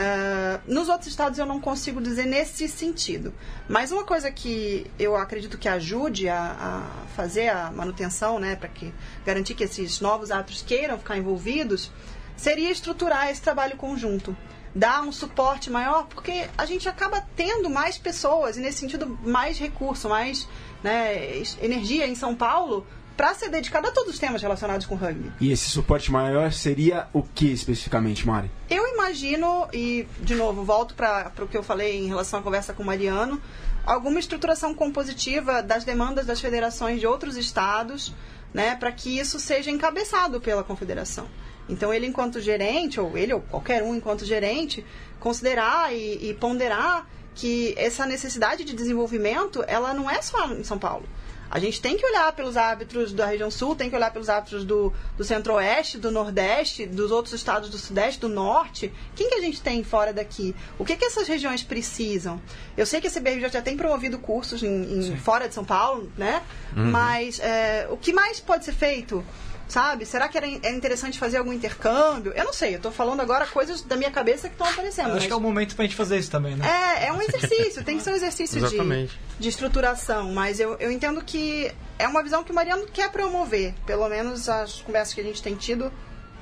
[0.00, 3.34] Ah, nos outros estados eu não consigo dizer nesse sentido.
[3.68, 8.68] Mas uma coisa que eu acredito que ajude a, a fazer a manutenção, né, para
[8.68, 8.94] que
[9.26, 11.90] garantir que esses novos árbitros queiram ficar envolvidos,
[12.36, 14.36] seria estruturar esse trabalho conjunto.
[14.74, 19.58] Dar um suporte maior, porque a gente acaba tendo mais pessoas e, nesse sentido, mais
[19.58, 20.48] recurso, mais
[20.82, 22.86] né, energia em São Paulo
[23.18, 25.32] para ser dedicada a todos os temas relacionados com rugby.
[25.40, 28.48] E esse suporte maior seria o que especificamente, Mari?
[28.70, 32.72] Eu imagino, e de novo, volto para o que eu falei em relação à conversa
[32.72, 33.42] com o Mariano,
[33.84, 38.14] alguma estruturação compositiva das demandas das federações de outros estados,
[38.54, 41.26] né, para que isso seja encabeçado pela confederação.
[41.68, 44.84] Então, ele, enquanto gerente, ou ele ou qualquer um enquanto gerente,
[45.20, 50.78] considerar e, e ponderar que essa necessidade de desenvolvimento, ela não é só em São
[50.78, 51.06] Paulo.
[51.50, 54.64] A gente tem que olhar pelos árbitros da região sul, tem que olhar pelos árbitros
[54.64, 58.92] do, do centro-oeste, do nordeste, dos outros estados do sudeste, do norte.
[59.16, 60.54] Quem que a gente tem fora daqui?
[60.78, 62.40] O que, que essas regiões precisam?
[62.76, 66.12] Eu sei que a CBRJ já tem promovido cursos em, em fora de São Paulo,
[66.18, 66.42] né?
[66.90, 69.24] Mas é, o que mais pode ser feito?
[69.68, 70.06] Sabe?
[70.06, 72.32] Será que era, é interessante fazer algum intercâmbio?
[72.34, 75.06] Eu não sei, eu tô falando agora coisas da minha cabeça que estão aparecendo.
[75.08, 76.66] Acho mas- que é o momento pra gente fazer isso também, né?
[76.66, 80.90] é, é um exercício, tem que ser um exercício de, de estruturação, mas eu, eu
[80.90, 83.74] entendo que é uma visão que o Mariano quer promover.
[83.86, 85.92] Pelo menos as conversas que a gente tem tido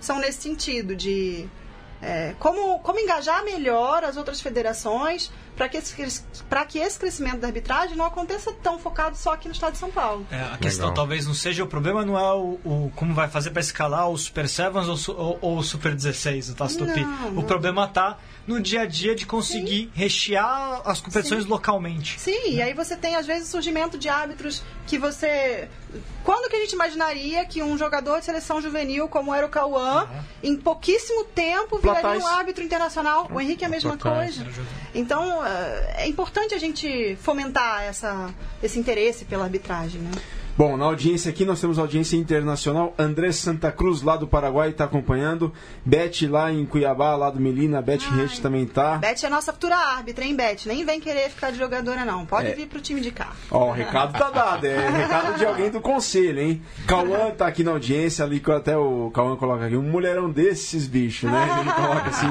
[0.01, 1.49] são nesse sentido, de
[2.01, 5.95] é, como, como engajar melhor as outras federações para que, esse,
[6.69, 9.91] que esse crescimento da arbitragem não aconteça tão focado só aqui no estado de São
[9.91, 10.27] Paulo.
[10.31, 10.95] É, a questão Legal.
[10.95, 14.17] talvez não seja o problema, não é o, o como vai fazer para escalar o
[14.19, 17.01] Super Sevens ou, ou, ou o Super 16, o Taça Tupi.
[17.01, 17.43] Não, O não.
[17.43, 21.49] problema tá no dia a dia de conseguir rechear as competições Sim.
[21.51, 22.21] localmente.
[22.21, 25.69] Sim, e aí você tem, às vezes, o surgimento de árbitros que você.
[26.23, 30.09] Quando que a gente imaginaria que um jogador de seleção juvenil, como era o Cauã,
[30.43, 32.23] em pouquíssimo tempo viraria Platais.
[32.23, 33.29] um árbitro internacional?
[33.33, 34.37] O Henrique é a mesma Platais.
[34.37, 34.51] coisa.
[34.95, 35.43] Então,
[35.97, 40.11] é importante a gente fomentar essa, esse interesse pela arbitragem, né?
[40.59, 42.95] Bom, na audiência aqui nós temos audiência internacional.
[42.99, 45.53] André Santa Cruz, lá do Paraguai, está acompanhando.
[45.85, 47.83] Beth, lá em Cuiabá, lá do Melina.
[47.83, 47.99] Beth.
[48.17, 48.97] Rente também tá.
[48.97, 50.65] Beth é nossa futura árbitra, hein, Beth?
[50.65, 52.25] Nem vem querer ficar de jogadora, não.
[52.25, 52.55] Pode É.
[52.55, 53.33] vir pro time de cá.
[53.51, 54.65] Ó, o recado tá dado.
[54.65, 56.63] É recado de alguém do conselho, hein?
[56.87, 59.77] Cauã tá aqui na audiência, ali que até o Cauã coloca aqui.
[59.77, 61.49] Um mulherão desses, bicho, né?
[61.61, 62.29] Ele coloca assim,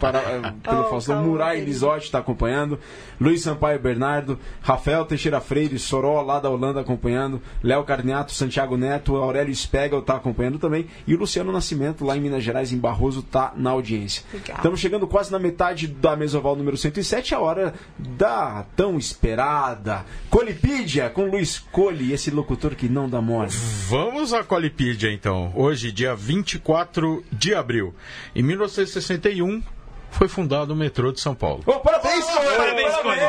[0.00, 1.22] para, eh, pelo Oh, Faustão.
[1.22, 1.60] Murai.
[1.60, 2.76] Lisotti tá acompanhando.
[3.20, 4.36] Luiz Sampaio Bernardo.
[4.62, 7.40] Rafael Teixeira Freire, Soró, lá da Holanda, acompanhando.
[7.68, 10.86] Léo Carneato, Santiago Neto, Aurélio Spegel tá acompanhando também.
[11.06, 14.24] E o Luciano Nascimento, lá em Minas Gerais, em Barroso, tá na audiência.
[14.32, 14.56] Legal.
[14.56, 21.10] Estamos chegando quase na metade da Mesoval número 107, a hora da tão esperada Colipídia
[21.10, 23.50] com Luiz Cole, esse locutor que não dá mole.
[23.86, 25.52] Vamos à Colipídia, então.
[25.54, 27.94] Hoje, dia 24 de abril.
[28.34, 29.62] Em 1961,
[30.10, 31.62] foi fundado o metrô de São Paulo.
[31.66, 32.56] Ô, parabéns, Cole!
[32.56, 33.20] Parabéns, Cole!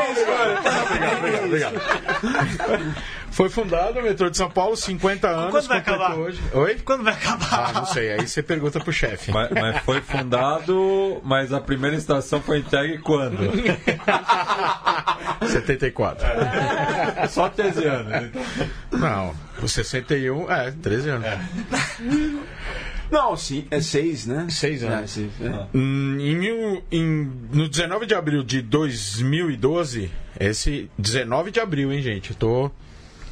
[0.86, 2.95] Obrigado, obrigado.
[3.31, 5.51] Foi fundado o metrô de São Paulo, 50 anos.
[5.51, 6.15] Quando vai acabar?
[6.17, 6.39] Hoje.
[6.53, 6.75] Oi?
[6.83, 7.69] Quando vai acabar?
[7.69, 8.11] Ah, não sei.
[8.13, 9.31] Aí você pergunta pro chefe.
[9.31, 13.37] Mas, mas foi fundado, mas a primeira estação foi entregue quando?
[15.47, 16.25] 74.
[17.29, 18.23] Só 13 anos.
[18.27, 18.99] então.
[18.99, 21.27] Não, o 61, é, 13 anos.
[23.09, 24.45] Não, sim, é seis, né?
[24.51, 25.09] Seis É, anos.
[25.09, 25.65] seis, é.
[25.73, 32.03] Hum, Em, mil- em- no 19 de abril de 2012, esse 19 de abril, hein,
[32.03, 32.29] gente?
[32.29, 32.71] Eu tô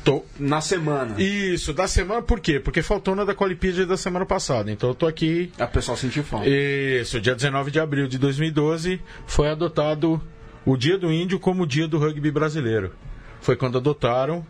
[0.08, 0.24] Tô.
[0.40, 1.22] na semana.
[1.22, 2.60] Isso, da semana, por quê?
[2.60, 4.72] Porque faltou na da Qualipídia da semana passada.
[4.72, 5.52] Então eu tô aqui.
[5.60, 6.48] A pessoa sentiu fome.
[6.48, 10.22] Isso, dia 19 de abril de 2012 foi adotado
[10.66, 12.94] o Dia do Índio como o Dia do Rugby Brasileiro.
[13.42, 14.46] Foi quando adotaram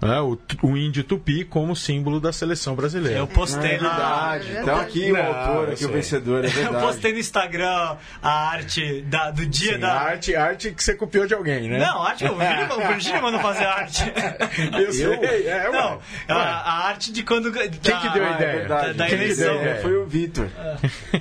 [0.00, 3.18] né, o, o índio tupi como símbolo da seleção brasileira.
[3.18, 3.88] Eu Não, postei é na.
[3.88, 4.56] verdade.
[4.56, 6.84] É Então aqui o Não, autor, eu aqui o vencedor, é Eu verdade.
[6.84, 9.92] postei no Instagram a arte da- do dia Sim, da.
[9.92, 11.78] arte, arte que você copiou de alguém, né?
[11.78, 14.02] Não, arte, o o Virgínia mandou fazer arte.
[14.80, 15.98] eu sei, é, Não, ué.
[16.28, 17.50] a, a arte de quando.
[17.52, 18.48] Quem que deu a ideia?
[18.50, 18.86] É verdade.
[18.88, 19.46] Da- da Quem que eleição.
[19.46, 19.82] deu a ideia?
[19.82, 20.48] Foi o Vitor.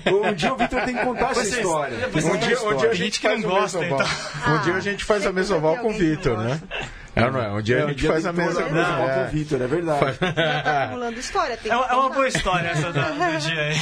[0.07, 1.97] Um dia o Vitor tem que contar essa história.
[2.07, 4.53] Um dia, a um dia a gente gente que não faz o gosta, então.
[4.55, 6.59] Um dia a gente faz a mesoval com o Vitor, né?
[7.15, 7.49] É, não é?
[7.49, 8.61] Um dia É, a gente dia faz a mesa.
[8.63, 9.23] contar a mesoval com é.
[9.25, 10.17] o Vitor, é verdade.
[10.21, 11.57] Já tá acumulando história.
[11.57, 13.75] Tem É que uma, é uma boa história essa da- do dia aí.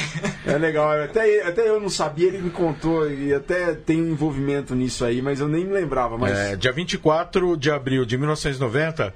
[0.46, 4.76] É legal, até, até eu não sabia, ele me contou e até tem um envolvimento
[4.76, 6.18] nisso aí, mas eu nem me lembrava.
[6.18, 9.14] Mas É, dia 24 de abril de 1990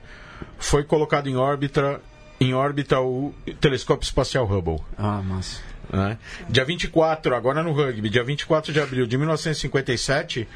[0.58, 2.02] foi colocado em órbita,
[2.42, 4.80] em órbita o telescópio espacial Hubble.
[4.98, 5.62] Ah, massa.
[5.94, 6.18] né?
[6.50, 10.48] Dia 24, agora no rugby, dia 24 de abril de 1957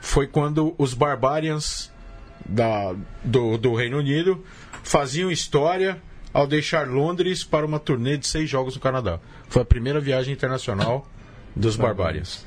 [0.00, 1.90] foi quando os Barbarians
[2.48, 4.44] da, do, do Reino Unido
[4.82, 6.00] faziam história
[6.32, 9.18] ao deixar Londres para uma turnê de seis jogos no Canadá.
[9.48, 11.08] Foi a primeira viagem internacional
[11.54, 12.44] dos Barbarians.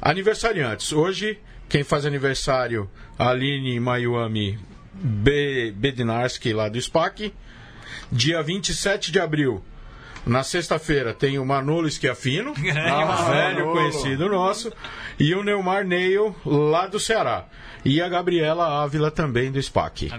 [0.00, 0.92] Aniversariantes.
[0.92, 4.58] Hoje, quem faz aniversário, Aline Mayuami
[4.92, 5.72] B.
[5.76, 7.32] Bednarski, lá do SPAC.
[8.10, 9.62] Dia 27 de abril,
[10.26, 13.72] na sexta-feira, tem o Manolo Schiaffino, Ah, velho Manolo.
[13.72, 14.72] conhecido nosso,
[15.18, 17.46] e o Neumar Neil, lá do Ceará.
[17.84, 20.10] E a Gabriela Ávila, também do SPAC.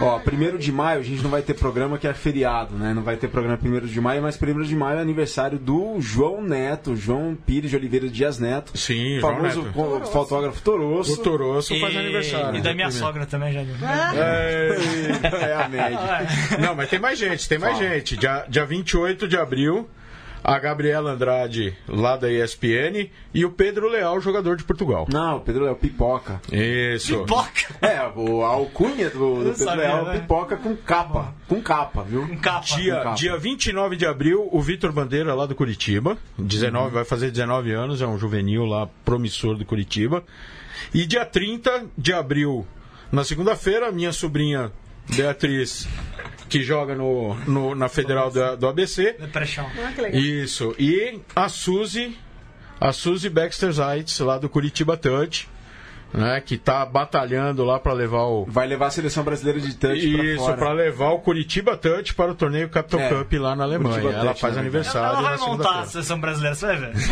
[0.00, 2.94] Ó, primeiro de maio a gente não vai ter programa que é feriado, né?
[2.94, 6.42] Não vai ter programa primeiro de maio, mas primeiro de maio é aniversário do João
[6.42, 8.76] Neto, João Pires de Oliveira Dias Neto.
[8.78, 9.72] Sim, João famoso Neto.
[9.74, 11.12] co- fotógrafo Toroço.
[11.12, 12.56] O Toroço faz E- aniversário.
[12.58, 12.92] E da né, minha primeiro.
[12.92, 13.62] sogra também já.
[14.14, 14.76] É,
[15.50, 15.98] É a média.
[16.60, 17.88] Não, mas tem mais gente, tem mais Fala.
[17.90, 18.16] gente.
[18.16, 19.88] Dia, dia 28 de abril,
[20.42, 25.06] a Gabriela Andrade, lá da ESPN, e o Pedro Leal, jogador de Portugal.
[25.10, 26.40] Não, o Pedro Léo Pipoca.
[26.50, 27.20] Isso.
[27.20, 27.62] Pipoca!
[27.80, 30.18] É, o, a alcunha do, do Pedro sabia, Léo né?
[30.20, 31.34] Pipoca com capa.
[31.48, 32.22] Com capa, viu?
[32.22, 32.64] Um capa.
[32.64, 33.14] Dia, capa.
[33.14, 36.16] dia 29 de abril, o Vitor Bandeira, lá do Curitiba.
[36.38, 40.24] 19, vai fazer 19 anos, é um juvenil lá promissor do Curitiba.
[40.92, 42.66] E dia 30 de abril,
[43.10, 44.72] na segunda-feira, minha sobrinha
[45.14, 45.88] Beatriz,
[46.52, 49.14] que joga no, no- na Federal da- do ABC.
[49.18, 49.66] Depressão.
[49.82, 50.20] Ah, que legal.
[50.20, 50.74] Isso.
[50.78, 52.14] E a Suzy,
[52.78, 55.48] a Suzy Baxter Zeitz, lá do Curitiba Touch,
[56.12, 60.34] né, que tá batalhando lá para levar o Vai levar a seleção brasileira de touch
[60.34, 63.94] isso, para levar o Curitiba Touch para o torneio Capital É, Cup lá na Alemanha.
[64.00, 64.60] Curitiba Ela Touch, faz né?
[64.60, 66.92] aniversário Ela vai montar a seleção brasileira, você vai ver.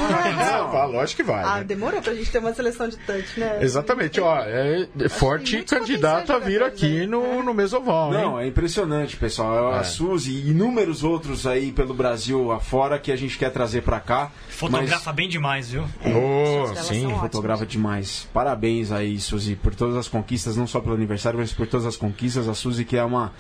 [0.41, 1.45] Não, ah, lógico que vai.
[1.45, 1.65] Ah, né?
[1.65, 3.59] demorou pra gente ter uma seleção de touch, né?
[3.61, 7.43] Exatamente, ó, é forte muitos candidato a vir aqui no, aí.
[7.43, 8.21] no Mesoval, hein?
[8.21, 9.73] Não, é impressionante, pessoal.
[9.75, 9.85] A É.
[9.85, 14.31] Suzy e inúmeros outros aí pelo Brasil afora que a gente quer trazer pra cá.
[14.49, 15.85] Fotografa bem demais, viu?
[16.05, 17.07] Oh, sim.
[17.07, 17.21] ótimas.
[17.21, 18.29] Fotografa demais.
[18.33, 21.97] Parabéns aí, Suzy, por todas as conquistas, não só pelo aniversário, mas por todas as
[21.97, 22.49] conquistas.
[22.49, 23.33] A Suzy que é uma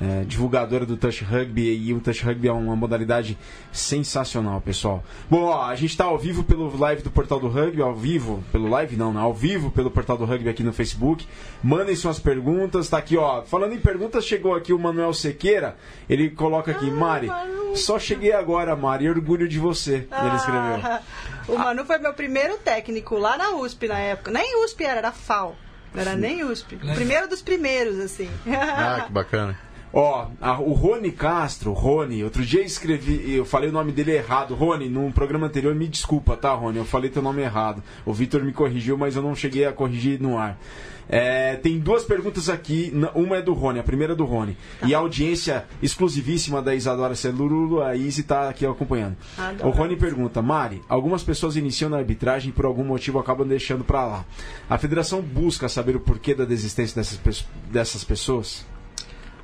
[0.00, 3.36] é, divulgadora do Touch Rugby e o Touch Rugby é uma modalidade
[3.72, 5.02] sensacional, pessoal.
[5.28, 8.42] Bom, ó, a gente tá ao vivo pelo live do Portal do Rugby, ao vivo,
[8.52, 9.20] pelo live não, né?
[9.20, 11.26] Ao vivo pelo Portal do Rugby aqui no Facebook.
[11.62, 13.42] Mandem suas perguntas, tá aqui, ó.
[13.42, 15.76] Falando em perguntas, chegou aqui o Manuel Sequeira,
[16.08, 17.76] ele coloca aqui, Mari, Manu.
[17.76, 20.06] só cheguei agora, Mari, orgulho de você.
[20.10, 20.78] Ele escreveu.
[20.82, 21.00] Ah,
[21.48, 24.30] o Manu foi meu primeiro técnico lá na USP na época.
[24.30, 25.56] Nem USP era, era FAO.
[25.94, 26.76] Não era nem USP.
[26.76, 28.30] O primeiro dos primeiros, assim.
[28.46, 29.58] Ah, que bacana.
[29.92, 34.54] Ó, a- o Rony Castro, Rony, outro dia escrevi, eu falei o nome dele errado.
[34.54, 36.78] Rony, num programa anterior, me desculpa, tá, Rony?
[36.78, 37.82] Eu falei teu nome errado.
[38.04, 40.58] O Vitor me corrigiu, mas eu não cheguei a corrigir no ar.
[41.10, 44.54] É, tem duas perguntas aqui, uma é do Rony, a primeira é do Rony.
[44.84, 49.16] E a audiência exclusivíssima da Isadora Celurulo, a Izzy tá aqui acompanhando.
[49.38, 49.70] Adoro.
[49.70, 53.84] O Rony pergunta, Mari, algumas pessoas iniciam na arbitragem e por algum motivo acabam deixando
[53.84, 54.24] pra lá.
[54.68, 58.66] A federação busca saber o porquê da desistência dessas, pe- dessas pessoas?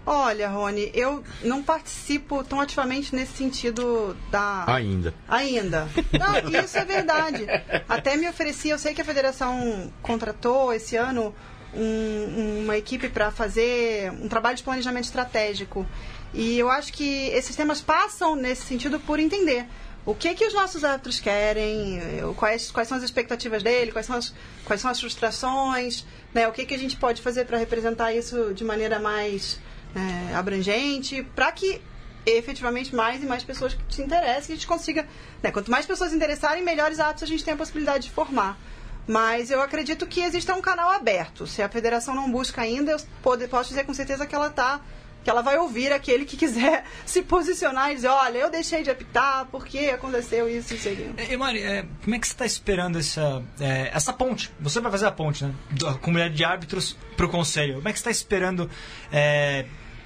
[0.07, 4.65] Olha, Rony, eu não participo tão ativamente nesse sentido da.
[4.67, 5.15] Ainda.
[5.29, 5.89] Ainda.
[6.13, 7.47] Não, isso é verdade.
[7.89, 11.35] Até me ofereci, eu sei que a federação contratou esse ano
[11.75, 15.87] um- uma equipe para fazer um trabalho de planejamento estratégico.
[16.33, 19.67] E eu acho que esses temas passam nesse sentido por entender
[20.07, 21.99] o que que os nossos árbitros querem,
[22.37, 24.35] quais, quais são as expectativas dele, quais são as,
[24.67, 28.53] quais são as frustrações, né, o que, que a gente pode fazer para representar isso
[28.53, 29.59] de maneira mais
[29.95, 31.81] eh, abrangente, para que
[32.27, 35.07] efetivamente mais e mais pessoas se interessem e a gente consiga.
[35.43, 38.59] Né, quanto mais pessoas se interessarem, melhores atos a gente tem a possibilidade de formar.
[39.07, 41.47] Mas eu acredito que exista um canal aberto.
[41.47, 44.81] Se a federação não busca ainda, eu posso dizer com certeza que ela está
[45.23, 48.91] que ela vai ouvir aquele que quiser se posicionar e dizer, olha, eu deixei de
[48.91, 52.99] apitar, porque aconteceu isso, isso e E, Mari, é, como é que você está esperando
[52.99, 54.51] essa, é, essa ponte?
[54.61, 55.55] Você vai fazer a ponte, né?
[55.71, 57.77] Da comunidade de árbitros para o conselho.
[57.77, 58.71] Como é que você está esperando...
[59.11, 59.65] É,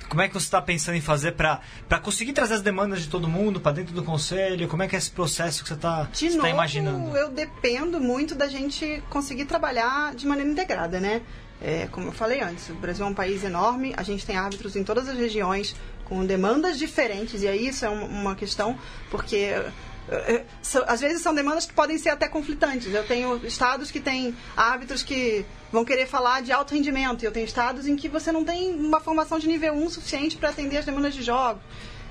[0.09, 1.61] como é que você está pensando em fazer para
[2.03, 4.67] conseguir trazer as demandas de todo mundo para dentro do conselho?
[4.69, 7.17] Como é que é esse processo que você está tá novo, imaginando?
[7.17, 11.23] eu dependo muito da gente conseguir trabalhar de maneira integrada, né?
[11.61, 14.77] É, como eu falei antes, o Brasil é um país enorme, a gente tem árbitros
[14.77, 18.79] em todas as regiões com demandas diferentes, e aí isso é um- uma questão,
[19.11, 19.53] porque
[20.87, 22.93] às vezes são demandas que podem ser até conflitantes.
[22.93, 27.33] Eu tenho estados que têm árbitros que vão querer falar de alto rendimento, e eu
[27.33, 30.79] tenho estados em que você não tem uma formação de nível 1 suficiente para atender
[30.79, 31.61] as demandas de jogo.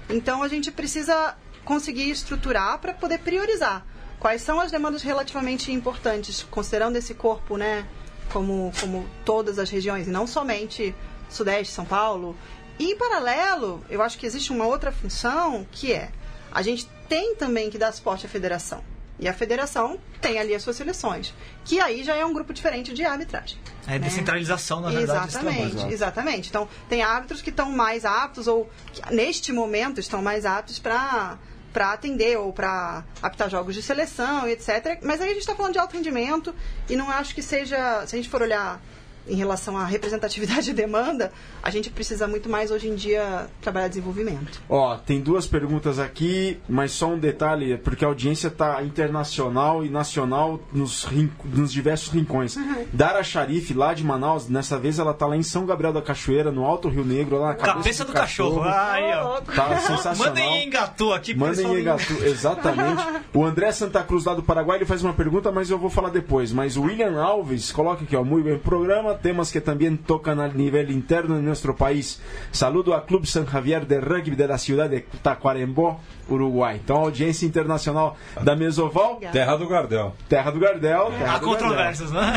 [0.09, 1.35] Então a gente precisa
[1.65, 3.85] conseguir estruturar para poder priorizar
[4.19, 7.85] quais são as demandas relativamente importantes, considerando esse corpo, né,
[8.31, 10.95] como, como todas as regiões, e não somente
[11.29, 12.37] Sudeste, São Paulo.
[12.79, 16.09] E em paralelo, eu acho que existe uma outra função que é
[16.51, 18.83] a gente tem também que dar suporte à federação.
[19.19, 21.33] E a federação tem ali as suas seleções,
[21.65, 23.57] que aí já é um grupo diferente de arbitragem.
[23.87, 23.99] É né?
[23.99, 25.63] descentralização, na verdade, desse trabalho.
[25.63, 26.49] Exatamente, exatamente.
[26.49, 31.37] Então, tem árbitros que estão mais aptos, ou que, neste momento estão mais aptos para
[31.73, 34.99] para atender ou para apitar jogos de seleção etc.
[35.03, 36.55] Mas aí a gente está falando de alto rendimento
[36.89, 38.81] e não acho que seja, se a gente for olhar
[39.29, 43.87] em relação à representatividade e demanda, a gente precisa muito mais hoje em dia trabalhar
[43.87, 44.61] desenvolvimento.
[44.69, 49.83] Ó, tem duas perguntas aqui, mas só um detalhe, é porque a audiência tá internacional
[49.85, 52.55] e nacional nos, rin- nos diversos rincões.
[52.93, 56.51] Dara Sharif, lá de Manaus, dessa vez ela tá lá em São Gabriel da Cachoeira,
[56.51, 58.61] no Alto Rio Negro, lá na cabeça, Cabeça do cachorro.
[58.63, 59.41] Aí, ó.
[59.41, 60.15] Tá sensacional.
[60.33, 61.33] Mandem em Engatu aqui.
[61.35, 63.03] Mandem em do- Engatu, exatamente.
[63.33, 66.09] O André Santa Cruz, lá do Paraguai, ele faz uma pergunta, mas eu vou falar
[66.09, 66.51] depois.
[66.51, 70.47] Mas o William Alves, coloca aqui, ó, muito bem programa, temas que também tocam a
[70.47, 72.21] nível interno de nosso país.
[72.51, 75.99] Saludo a Clube San Javier de Rugby de la ciudad de Tacuarembó,
[76.29, 76.79] Uruguai.
[76.83, 79.33] Então, audiência internacional da Mesoval, Obrigada.
[79.33, 80.15] Terra do Gardel.
[80.29, 81.11] terra do Gardel.
[81.17, 82.33] Terra Há do controvérsias, né?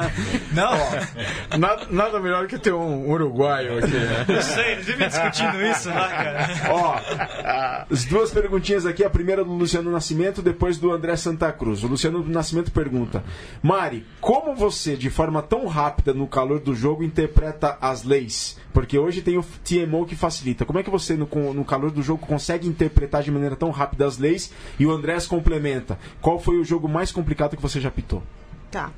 [0.52, 4.24] Não, Nada, nada melhor que ter um uruguaio aqui, né?
[4.28, 6.46] não sei, eles vivem discutindo isso lá, cara.
[6.70, 11.82] Ó, as duas perguntinhas aqui, a primeira do Luciano Nascimento, depois do André Santa Cruz.
[11.82, 13.22] O Luciano Nascimento pergunta:
[13.62, 18.58] Mari, como você, de forma tão rápida no calor do jogo, interpreta as leis?
[18.72, 20.64] Porque hoje tem o TMO que facilita.
[20.64, 24.06] Como é que você, no, no calor do jogo, consegue interpretar de maneira tão rápida
[24.06, 24.50] as leis?
[24.78, 28.22] E o Andrés complementa: qual foi o jogo mais complicado que você já pitou?
[28.70, 28.90] Tá.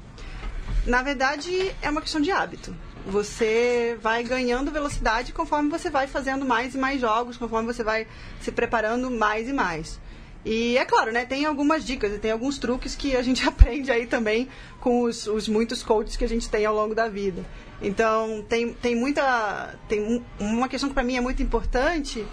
[0.86, 2.74] Na verdade, é uma questão de hábito.
[3.06, 8.06] Você vai ganhando velocidade conforme você vai fazendo mais e mais jogos, conforme você vai
[8.40, 10.00] se preparando mais e mais.
[10.44, 11.24] E é claro, né?
[11.24, 14.48] Tem algumas dicas e tem alguns truques que a gente aprende aí também
[14.80, 17.44] com os, os muitos coaches que a gente tem ao longo da vida.
[17.82, 19.74] Então, tem, tem muita.
[19.88, 22.24] Tem um- uma questão que para mim é muito importante.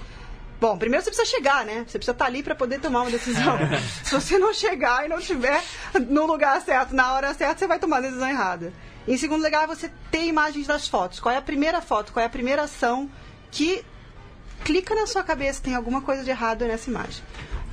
[0.64, 1.84] Bom, primeiro você precisa chegar, né?
[1.86, 3.57] Você precisa estar ali para poder tomar uma decisão.
[4.01, 5.61] Se você não chegar e não estiver
[6.07, 8.72] no lugar certo, na hora certa, você vai tomar a decisão errada.
[9.05, 11.20] Em segundo lugar, você ter imagens das fotos.
[11.20, 12.14] Qual é a primeira foto?
[12.14, 13.11] Qual é a primeira ação
[13.51, 13.84] que
[14.64, 17.22] clica na sua cabeça tem alguma coisa de errado nessa imagem.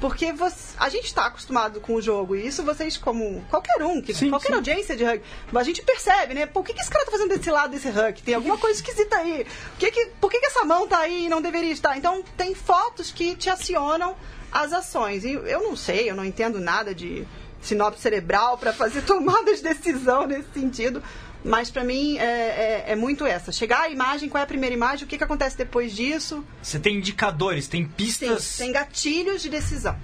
[0.00, 4.00] Porque você- a gente está acostumado com o jogo, e isso vocês, como qualquer um,
[4.00, 4.54] que, Sim, qualquer sim.
[4.54, 5.22] audiência de rugby,
[5.54, 6.46] a gente percebe, né?
[6.46, 8.22] Por que, que esse cara tá fazendo desse lado desse rugby?
[8.22, 9.44] Tem alguma coisa esquisita aí.
[9.44, 11.96] Por que, que, por que, que essa mão tá aí e não deveria estar?
[11.98, 14.16] Então, tem fotos que te acionam
[14.50, 15.24] as ações.
[15.24, 17.26] E eu não sei, eu não entendo nada de
[17.60, 21.02] sinopse cerebral para fazer tomadas de decisão nesse sentido.
[21.44, 23.50] Mas para mim é, é- é muito essa.
[23.50, 26.44] Chegar à imagem, qual é a primeira imagem, o que, que acontece depois disso.
[26.62, 28.56] Você tem indicadores, tem Sim, pistas.
[28.58, 29.96] tem gatilhos de decisão.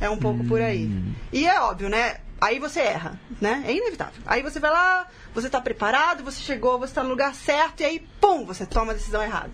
[0.00, 0.90] É um pouco por aí.
[1.32, 2.18] E é óbvio, né?
[2.40, 3.64] Aí você erra, né?
[3.66, 4.20] É inevitável.
[4.26, 7.84] Aí você vai lá, você tá preparado, você chegou, você tá no lugar certo, e
[7.84, 9.52] aí, pum, você toma a decisão errada.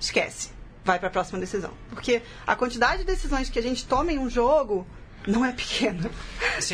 [0.00, 0.50] Esquece.
[0.84, 1.72] Vai pra próxima decisão.
[1.90, 4.86] Porque a quantidade de decisões que a gente toma em um jogo
[5.26, 6.10] não é pequena.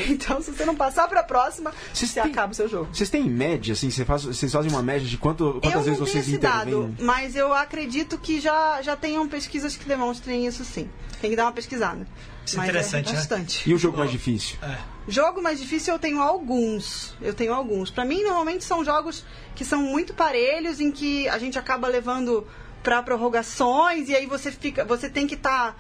[0.09, 2.89] Então, se você não passar pra próxima, Vocês você têm- acaba o seu jogo.
[2.93, 3.89] Vocês têm média, assim?
[3.89, 6.97] Você faz, vocês fazem uma média de quanto, quantas eu vezes vocês esse dado, intervêm?
[7.07, 10.91] mas eu acredito que já, já tenham pesquisas que demonstrem isso sim.
[11.21, 12.05] Tem que dar uma pesquisada.
[12.45, 13.19] Isso é mas interessante, é né?
[13.19, 13.71] bastante.
[13.71, 14.57] E o jogo mais difícil?
[14.63, 14.77] É.
[15.07, 17.15] Jogo mais difícil eu tenho alguns.
[17.23, 17.89] Eu tenho alguns.
[17.91, 19.25] Pra mim, normalmente são jogos
[19.55, 22.45] que são muito parelhos, em que a gente acaba levando
[22.87, 25.77] pra prorrogações e aí você fica, você tem que estar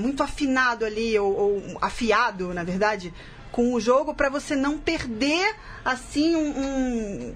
[0.00, 3.14] muito afinado ali ou, ou afiado, na verdade,
[3.52, 7.34] com o jogo pra você não perder assim um, um-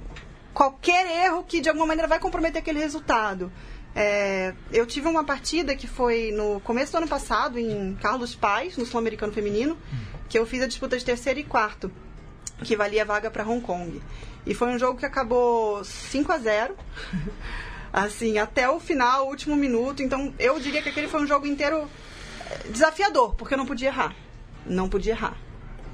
[0.52, 3.52] qualquer erro que de alguma maneira vai comprometer aquele resultado.
[3.94, 8.76] É, eu tive uma partida que foi no começo do ano passado, em Carlos Paz,
[8.76, 9.78] no Sul-Americano Feminino,
[10.28, 11.88] que eu fiz a disputa de terceiro e quarto,
[12.64, 14.02] que valia vaga para Hong Kong.
[14.44, 16.76] E foi um jogo que acabou 5 a 0
[17.94, 20.02] Assim, até o final, último minuto.
[20.02, 21.88] Então, eu diria que aquele foi um jogo inteiro
[22.50, 24.12] eh, desafiador, porque eu não podia errar.
[24.66, 25.36] Não podia errar.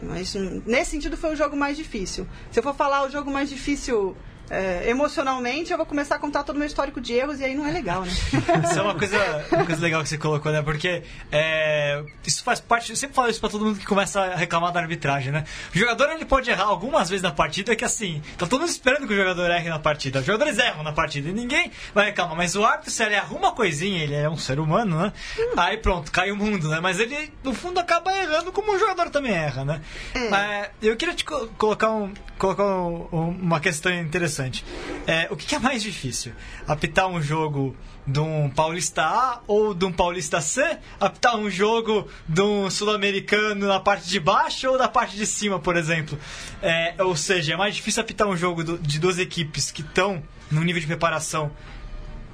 [0.03, 2.27] Mas hum, nesse sentido foi o jogo mais difícil.
[2.51, 4.17] Se eu for falar o jogo mais difícil
[4.51, 7.55] é, emocionalmente, eu vou começar a contar todo o meu histórico de erros e aí
[7.55, 8.11] não é legal, né?
[8.69, 10.61] Isso é uma coisa, uma coisa legal que você colocou, né?
[10.63, 12.91] Porque é, isso faz parte.
[12.91, 15.45] Eu sempre falo isso pra todo mundo que começa a reclamar da arbitragem, né?
[15.75, 19.07] O jogador ele pode errar algumas vezes na partida, que assim, tá todo mundo esperando
[19.07, 20.19] que o jogador erre na partida.
[20.21, 22.37] Os jogadores erram na partida e ninguém vai reclamar.
[22.37, 25.13] Mas o árbitro, se ele erra uma coisinha, ele é um ser humano, né?
[25.57, 26.81] Aí pronto, cai o mundo, né?
[26.81, 29.81] Mas ele, no fundo, acaba errando como o jogador também erra, né?
[30.15, 34.65] É, eu queria te co- colocar, um, colocar um- um- uma questão interessante.
[35.07, 36.33] É, o que, é mais difícil?
[36.67, 37.77] Apitar um jogo
[38.07, 40.79] de um Paulista A ou de um Paulista C?
[40.99, 45.59] Apitar um jogo de um Sul-Americano na parte de baixo ou na parte de cima,
[45.59, 46.19] por exemplo?
[46.63, 50.23] É, ou seja, é mais difícil apitar um jogo do- de duas equipes que estão
[50.51, 51.51] num nível de preparação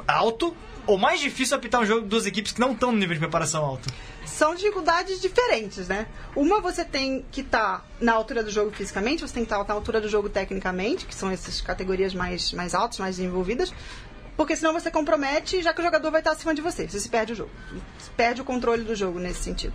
[0.06, 0.56] alto
[0.86, 3.64] ou mais difícil apitar um jogo duas equipes que não estão no nível de preparação
[3.64, 3.92] alto?
[4.24, 6.06] São dificuldades diferentes, né?
[6.34, 9.74] Uma você tem que estar na altura do jogo fisicamente, você tem que estar na
[9.74, 13.72] altura do jogo tecnicamente, que são essas categorias mais, mais altas, mais desenvolvidas.
[14.36, 16.86] Porque senão você compromete, já que o jogador vai estar acima de você.
[16.86, 17.50] Você se perde o jogo.
[17.98, 19.74] Você perde o controle do jogo nesse sentido.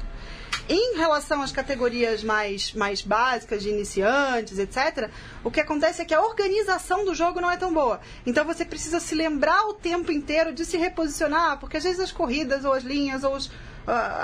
[0.74, 5.10] Em relação às categorias mais, mais básicas, de iniciantes, etc.,
[5.44, 8.00] o que acontece é que a organização do jogo não é tão boa.
[8.26, 12.14] Então você precisa se lembrar o tempo inteiro de se reposicionar, porque às vezes as
[12.14, 13.52] corridas, ou as linhas, ou os,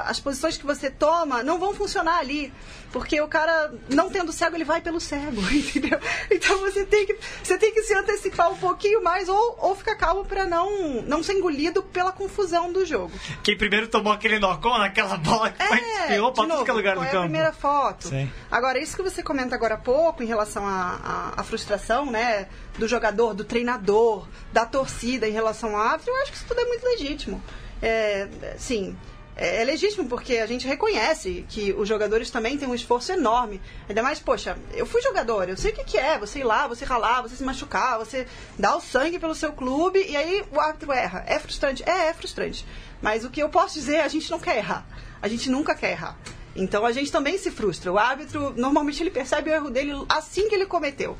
[0.05, 2.53] as posições que você toma não vão funcionar ali.
[2.91, 5.99] Porque o cara, não tendo cego, ele vai pelo cego, entendeu?
[6.31, 9.95] Então você tem que, você tem que se antecipar um pouquinho mais ou, ou ficar
[9.95, 13.11] calmo para não, não ser engolido pela confusão do jogo.
[13.43, 16.73] Quem primeiro tomou aquele nó naquela bola que vai espirrou pra de tudo que é
[16.73, 17.17] novo, lugar qual do é campo.
[17.17, 18.07] a primeira foto.
[18.07, 18.31] Sim.
[18.49, 22.47] Agora, isso que você comenta agora há pouco, em relação à à- à frustração, né,
[22.77, 26.61] do jogador, do treinador, da torcida em relação ao árbitro, eu acho que isso tudo
[26.61, 27.43] é muito legítimo.
[27.81, 28.95] É, sim,
[29.37, 33.61] é, é legítimo porque a gente reconhece que os jogadores também têm um esforço enorme.
[33.87, 36.67] Ainda mais, poxa, eu fui jogador, eu sei o que, que é você ir lá,
[36.67, 38.27] você ralar, você se machucar, você
[38.57, 41.23] dar o sangue pelo seu clube e aí o árbitro erra.
[41.27, 41.83] É frustrante?
[41.87, 42.65] É, é frustrante.
[43.01, 44.85] Mas o que eu posso dizer é a gente não quer errar.
[45.21, 46.17] A gente nunca quer errar.
[46.55, 47.93] Então a gente também se frustra.
[47.93, 51.15] O árbitro, normalmente, ele percebe o erro dele assim que ele cometeu.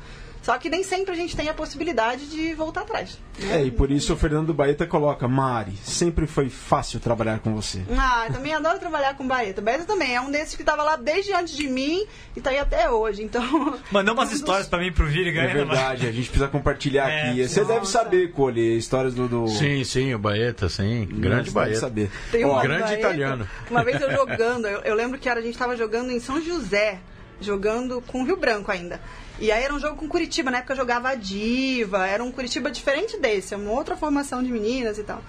[0.48, 3.18] Só que nem sempre a gente tem a possibilidade de voltar atrás.
[3.52, 7.82] É, e por isso o Fernando Baeta coloca, Mari, sempre foi fácil trabalhar com você.
[7.94, 9.60] Ah, eu também adoro trabalhar com Baeta.
[9.60, 12.58] Baeta também é um desses que estava lá desde antes de mim e tá aí
[12.58, 13.22] até hoje.
[13.22, 13.78] Então.
[13.92, 15.52] Mandou umas histórias pra mim pro Vini, É galera.
[15.66, 17.46] verdade, a gente precisa compartilhar É, aqui.
[17.46, 17.72] Você nossa.
[17.74, 19.28] deve saber, Cole, histórias do...
[19.28, 19.48] do...
[19.48, 21.06] Sim, sim, o Baeta, sim.
[21.12, 21.78] Grande Baeta.
[21.78, 22.10] saber.
[22.32, 22.98] Tem Ó, uma grande Baeta.
[23.00, 23.46] italiano.
[23.70, 26.40] Uma vez eu jogando, eu, eu lembro que era, a gente estava jogando em São
[26.40, 27.00] José,
[27.38, 28.98] jogando com Rio Branco ainda.
[29.40, 32.32] E aí era um jogo com Curitiba, na época eu jogava a Diva, era um
[32.32, 35.22] Curitiba diferente desse, é uma outra formação de meninas e tal.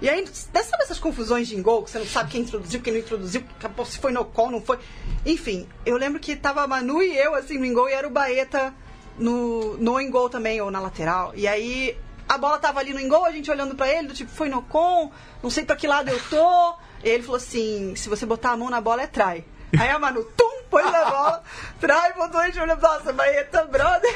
[0.00, 3.00] E aí, sabe essas confusões de gol, que você não sabe quem introduziu, quem não
[3.00, 3.42] introduziu,
[3.86, 4.78] se foi no call, não foi.
[5.24, 8.10] Enfim, eu lembro que tava a Manu e eu, assim, no engol, e era o
[8.10, 8.74] Baeta
[9.18, 11.32] no, no engol também, ou na lateral.
[11.34, 11.96] E aí,
[12.28, 14.60] a bola tava ali no engol, a gente olhando pra ele, do tipo, foi no
[14.60, 15.10] com,
[15.42, 16.74] não sei pra que lado eu tô.
[17.02, 19.44] E ele falou assim, se você botar a mão na bola, é trai.
[19.78, 21.42] Aí a Manu, tum, pôs na bola,
[21.80, 24.14] trai, botou a gente olhando, nossa, Baeta, brother,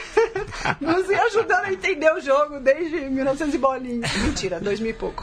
[0.80, 4.09] nos ajudando a entender o jogo desde 1900 e bolinha.
[4.24, 5.22] Mentira, 2000 e pouco.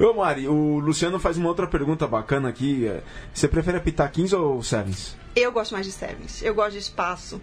[0.00, 2.90] Ô Mari, o Luciano faz uma outra pergunta bacana aqui.
[3.32, 5.16] Você prefere apitar 15 ou Sevens?
[5.34, 6.42] Eu gosto mais de sevens.
[6.42, 7.40] Eu gosto de espaço.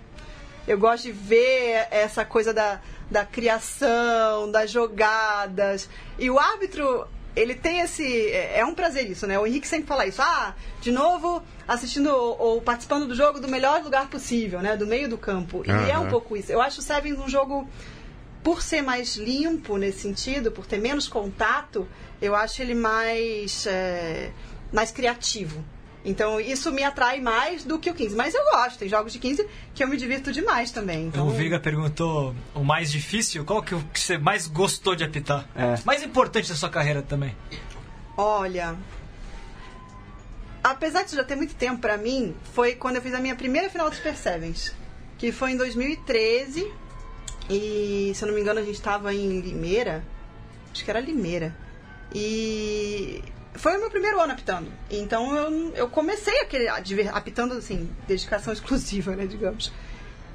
[0.67, 2.79] Eu gosto de ver essa coisa da,
[3.09, 5.89] da criação, das jogadas.
[6.17, 8.31] E o árbitro, ele tem esse.
[8.31, 9.39] É é um prazer isso, né?
[9.39, 10.21] O Henrique sempre fala isso.
[10.21, 14.75] Ah, de novo, assistindo ou, ou participando do jogo do melhor lugar possível, né?
[14.75, 15.63] Do meio do campo.
[15.65, 16.51] E é um pouco isso.
[16.51, 17.67] Eu acho o Sevens um jogo
[18.43, 21.87] por ser mais limpo nesse sentido, por ter menos contato,
[22.21, 24.31] eu acho ele mais, é,
[24.71, 25.63] mais criativo.
[26.03, 28.15] Então isso me atrai mais do que o 15.
[28.15, 31.07] Mas eu gosto, tem jogos de 15 que eu me divirto demais também.
[31.07, 35.03] Então, O Viga perguntou o mais difícil, qual que, o que você mais gostou de
[35.03, 35.47] apitar?
[35.55, 35.75] É.
[35.85, 37.35] Mais importante da sua carreira também.
[38.17, 38.75] Olha.
[40.63, 43.69] Apesar de já ter muito tempo pra mim, foi quando eu fiz a minha primeira
[43.69, 44.75] final do Super Sevens.
[45.17, 46.71] Que foi em 2013.
[47.49, 50.03] E, se eu não me engano, a gente estava em Limeira.
[50.71, 51.55] Acho que era Limeira.
[52.13, 53.23] E
[53.55, 54.71] foi o meu primeiro ano apitando.
[54.89, 59.71] Então eu, eu comecei aquele, apitando, assim, dedicação exclusiva, né, digamos.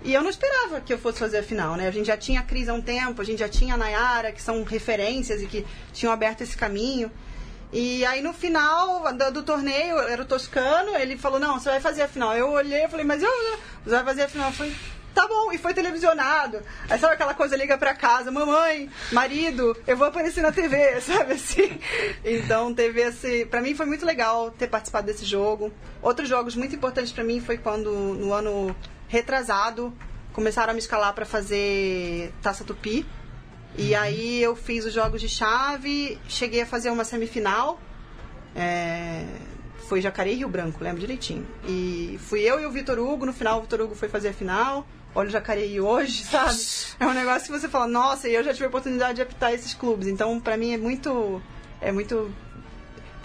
[0.05, 1.89] E eu não esperava que eu fosse fazer a final, né?
[1.89, 4.31] A gente já tinha a Cris há um tempo, a gente já tinha a Nayara,
[4.31, 7.11] que são referências e que tinham aberto esse caminho.
[7.73, 11.81] E aí no final do, do torneio, era o Toscano, ele falou, não, você vai
[11.81, 12.37] fazer a final.
[12.37, 13.31] Eu olhei e falei, mas eu,
[13.85, 14.49] você vai fazer a final?
[14.49, 14.77] Eu falei,
[15.17, 16.61] tá bom, e foi televisionado.
[16.91, 21.33] Aí sabe aquela coisa, liga pra casa, mamãe, marido, eu vou aparecer na TV, sabe
[21.33, 21.81] assim?
[22.23, 23.47] Então teve esse.
[23.47, 25.73] Pra mim foi muito legal ter participado desse jogo.
[26.03, 28.77] Outros jogos muito importantes pra mim foi quando, no ano
[29.09, 29.91] retrasado,
[30.35, 33.07] começaram a me escalar pra fazer Taça Tupi.
[33.75, 37.81] E aí eu fiz os jogos de chave, cheguei a fazer uma semifinal.
[38.55, 39.25] É,
[39.89, 41.47] foi Jacareí e Rio Branco, lembro direitinho.
[41.67, 44.33] E fui eu e o Vitor Hugo, no final o Vitor Hugo foi fazer a
[44.35, 44.87] final.
[45.17, 46.55] Olha o Jacareí hoje, sabe?
[47.01, 49.51] É um negócio que você fala, nossa, e eu já tive a oportunidade de apitar
[49.51, 50.09] esses clubes.
[50.09, 51.43] Então, pra mim é muito.
[51.81, 52.31] É muito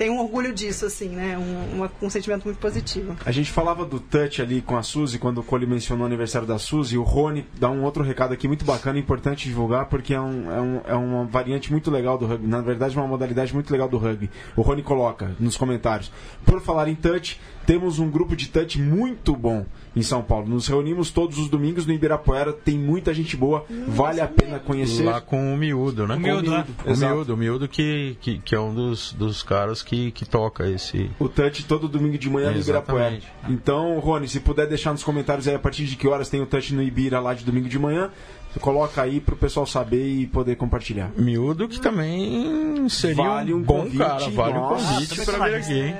[0.02, 1.38] tem um orgulho disso, assim, né?
[1.38, 3.16] Um, uma- um sentimento muito positivo.
[3.24, 6.48] A gente falava do touch ali com a Suzy, quando o Cole mencionou o aniversário
[6.48, 6.98] da Suzy.
[6.98, 10.52] O Rony dá um outro recado aqui muito bacana e importante divulgar, porque é, um,
[10.52, 12.48] é, um- é uma variante muito legal do rugby.
[12.48, 14.28] Na verdade, uma modalidade muito legal do rugby.
[14.56, 16.12] O Rony coloca nos comentários.
[16.44, 20.48] Por falar em touch, temos um grupo de touch muito bom em São Paulo.
[20.50, 22.52] Nos reunimos todos os domingos no Ibirapuera.
[22.52, 23.66] Tem muita gente boa.
[23.88, 25.04] vale a pena conhecer.
[25.04, 26.16] Lá com o miúdo, né?
[26.16, 26.50] O miúdo,
[26.84, 27.12] Com né?
[27.12, 30.68] O miúdo, o miúdo que, que, que é um dos, dos caras que, que toca
[30.70, 31.12] esse.
[31.20, 33.20] O touch todo domingo de manhã no Ibirapuera.
[33.50, 36.46] Então, Rony, se puder deixar nos comentários aí a partir de que horas tem o
[36.46, 38.10] touch no Ibira lá de domingo de manhã,
[38.52, 41.12] você coloca aí pro pessoal saber e poder compartilhar.
[41.18, 45.26] Miúdo que também seria Vale um, um bom convite, cara, vale um nossa, convite também
[45.26, 45.96] pra vir aqui, hein?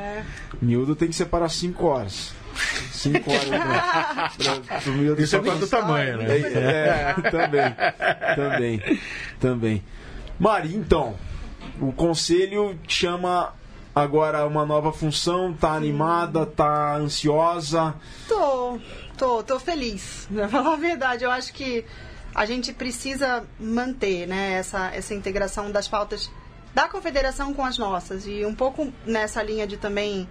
[0.62, 2.34] Miúdo tem que separar 5 horas.
[2.92, 6.26] 5 horas pra, pra, pro miúdo Isso é do tamanho, né?
[6.28, 7.76] É, é, também,
[8.36, 9.00] também,
[9.40, 9.84] também.
[10.40, 11.16] Mari, então,
[11.80, 13.54] o conselho chama
[13.94, 17.96] agora uma nova função, tá animada, tá ansiosa.
[18.28, 18.80] Tô,
[19.18, 20.28] tô, tô feliz.
[20.34, 21.86] Pra falar a verdade, eu acho que
[22.34, 26.30] a gente precisa manter né, essa, essa integração das pautas
[26.74, 28.26] da confederação com as nossas.
[28.26, 30.28] E um pouco nessa linha de também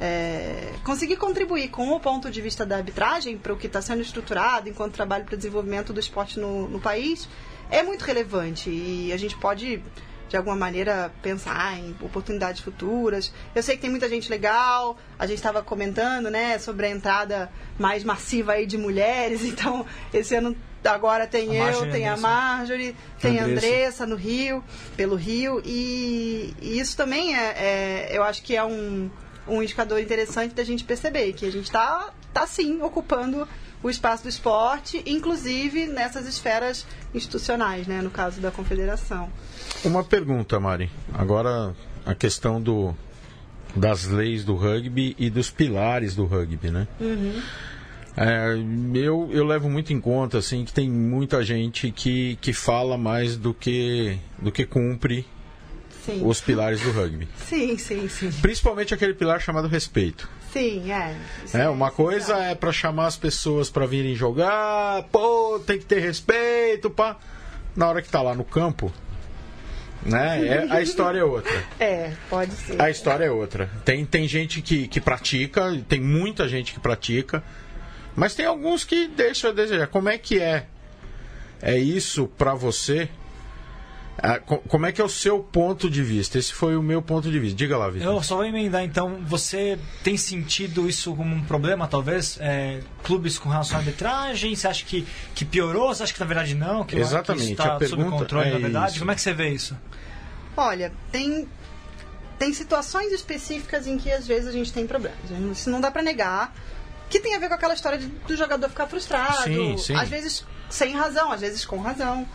[0.00, 4.00] é, conseguir contribuir com o ponto de vista da arbitragem para o que está sendo
[4.00, 7.28] estruturado enquanto trabalho para o desenvolvimento do esporte no, no país
[7.70, 8.70] é muito relevante.
[8.70, 9.82] E a gente pode
[10.30, 13.32] de alguma maneira pensar em oportunidades futuras.
[13.52, 17.50] Eu sei que tem muita gente legal, a gente estava comentando, né, sobre a entrada
[17.76, 22.16] mais massiva aí de mulheres, então esse ano agora tem A eu, tem a.
[22.16, 23.66] Marjorie, tem a Andressa.
[23.66, 24.64] Andressa no Rio,
[24.96, 29.10] pelo Rio, e, e isso também é, é- eu acho que é um,
[29.48, 33.48] um indicador interessante da gente perceber que a gente está tá sim ocupando
[33.82, 39.28] o espaço do esporte, inclusive nessas esferas institucionais, né, no caso da confederação.
[39.84, 40.90] Uma pergunta, Mari.
[41.12, 42.94] Agora a questão do
[43.74, 46.88] das leis do rugby e dos pilares do rugby, né?
[48.16, 48.54] É,
[48.94, 53.36] eu, eu levo muito em conta assim que tem muita gente que, que fala mais
[53.36, 55.24] do que do que cumpre
[56.04, 56.22] Sim.
[56.26, 57.28] os pilares do rugby.
[57.46, 58.30] Sim, sim, sim.
[58.42, 60.28] Principalmente aquele pilar chamado respeito.
[60.52, 61.16] Sim, é.
[61.44, 65.84] Isso É, uma coisa é para chamar as pessoas para virem jogar, pô, tem que
[65.84, 67.16] ter respeito, pá.
[67.76, 68.92] Na hora que tá lá no campo,
[70.04, 70.46] né?
[70.46, 71.64] é- a história é outra.
[71.80, 72.80] É, pode ser.
[72.80, 73.68] A história é outra.
[73.84, 77.42] Tem, tem gente que, que pratica, tem muita gente que pratica,
[78.14, 79.86] mas tem alguns que deixam a desejar.
[79.86, 80.66] Como é que é?
[81.62, 83.08] É isso pra você?
[84.22, 86.38] Ah, co- como é que é o seu ponto de vista?
[86.38, 87.56] Esse foi o meu ponto de vista.
[87.56, 88.06] Diga lá, Vitor.
[88.12, 89.18] Eu só vou emendar então.
[89.26, 92.36] Você tem sentido isso como um problema, talvez?
[92.40, 94.54] É, clubes com relação à arbitragem?
[94.54, 95.88] Você acha que, que piorou?
[95.94, 96.84] Você acha que na verdade não?
[96.84, 98.90] Que, Exatamente, Que isso tá a sob pergunta controle, é na verdade?
[98.90, 98.98] isso.
[98.98, 99.76] Como é que você vê isso?
[100.56, 101.48] Olha, tem,
[102.38, 105.18] tem situações específicas em que às vezes a gente tem problemas.
[105.52, 106.54] Isso não dá pra negar.
[107.08, 109.42] Que tem a ver com aquela história de- do jogador ficar frustrado.
[109.44, 109.94] Sim, sim.
[109.94, 112.28] Às vezes sem razão, às vezes com razão.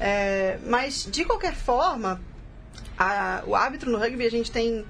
[0.00, 2.20] É, mas, de qualquer forma,
[2.98, 4.84] a- o árbitro no rugby, a gente tem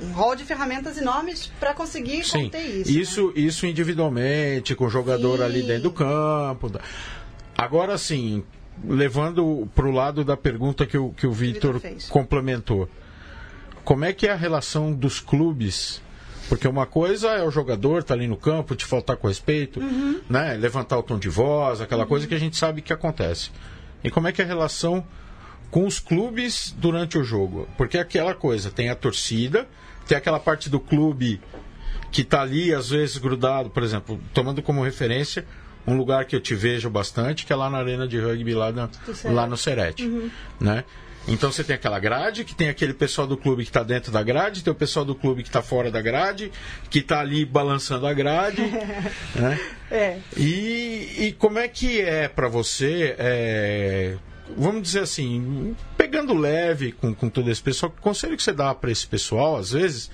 [0.00, 2.92] um rol de ferramentas enormes para conseguir Sim, conter isso.
[2.92, 2.98] né?
[3.00, 5.44] isso, isso individualmente, com o jogador Sim.
[5.44, 6.70] ali dentro do campo.
[7.56, 8.42] Agora sim,
[8.84, 12.88] levando para o lado da pergunta que o, que o Vitor complementou.
[13.84, 16.00] Como é que é a relação dos clubes?
[16.48, 20.20] Porque uma coisa é o jogador tá ali no campo, te faltar com respeito, Uhum.
[20.28, 20.54] né?
[20.54, 23.50] levantar o tom de voz, aquela coisa que a gente sabe que acontece.
[24.04, 25.04] E como é que é a relação
[25.70, 27.68] com os clubes durante o jogo?
[27.76, 29.68] Porque é aquela coisa, tem a torcida,
[30.06, 31.40] tem aquela parte do clube
[32.10, 35.46] que está ali, às vezes, grudado, por exemplo, tomando como referência
[35.86, 38.70] um lugar que eu te vejo bastante, que é lá na arena de rugby, lá,
[38.70, 38.88] na,
[39.24, 40.04] lá no Serete.
[40.60, 40.84] Né?
[41.26, 44.22] Então você tem aquela grade, que tem aquele pessoal do clube que está dentro da
[44.22, 46.50] grade, tem o pessoal do clube que está fora da grade,
[46.90, 48.62] que está ali balançando a grade.
[49.34, 49.60] né?
[49.90, 50.18] É.
[50.36, 54.16] E, e como é que é para você, é,
[54.56, 58.74] vamos dizer assim, pegando leve com, com todo esse pessoal, que conselho que você dá
[58.74, 60.10] para esse pessoal, às vezes,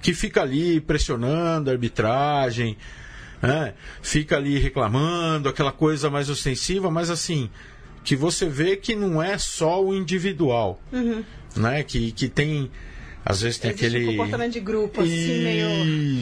[0.00, 2.76] que fica ali pressionando a arbitragem,
[3.42, 3.74] né?
[4.02, 7.50] fica ali reclamando, aquela coisa mais ostensiva, mas assim,
[8.04, 10.78] que você vê que não é só o individual,
[11.56, 11.82] né?
[11.82, 12.70] Que, que tem,
[13.24, 14.04] às vezes tem Existe aquele...
[14.04, 15.68] um comportamento de grupo, assim, meio.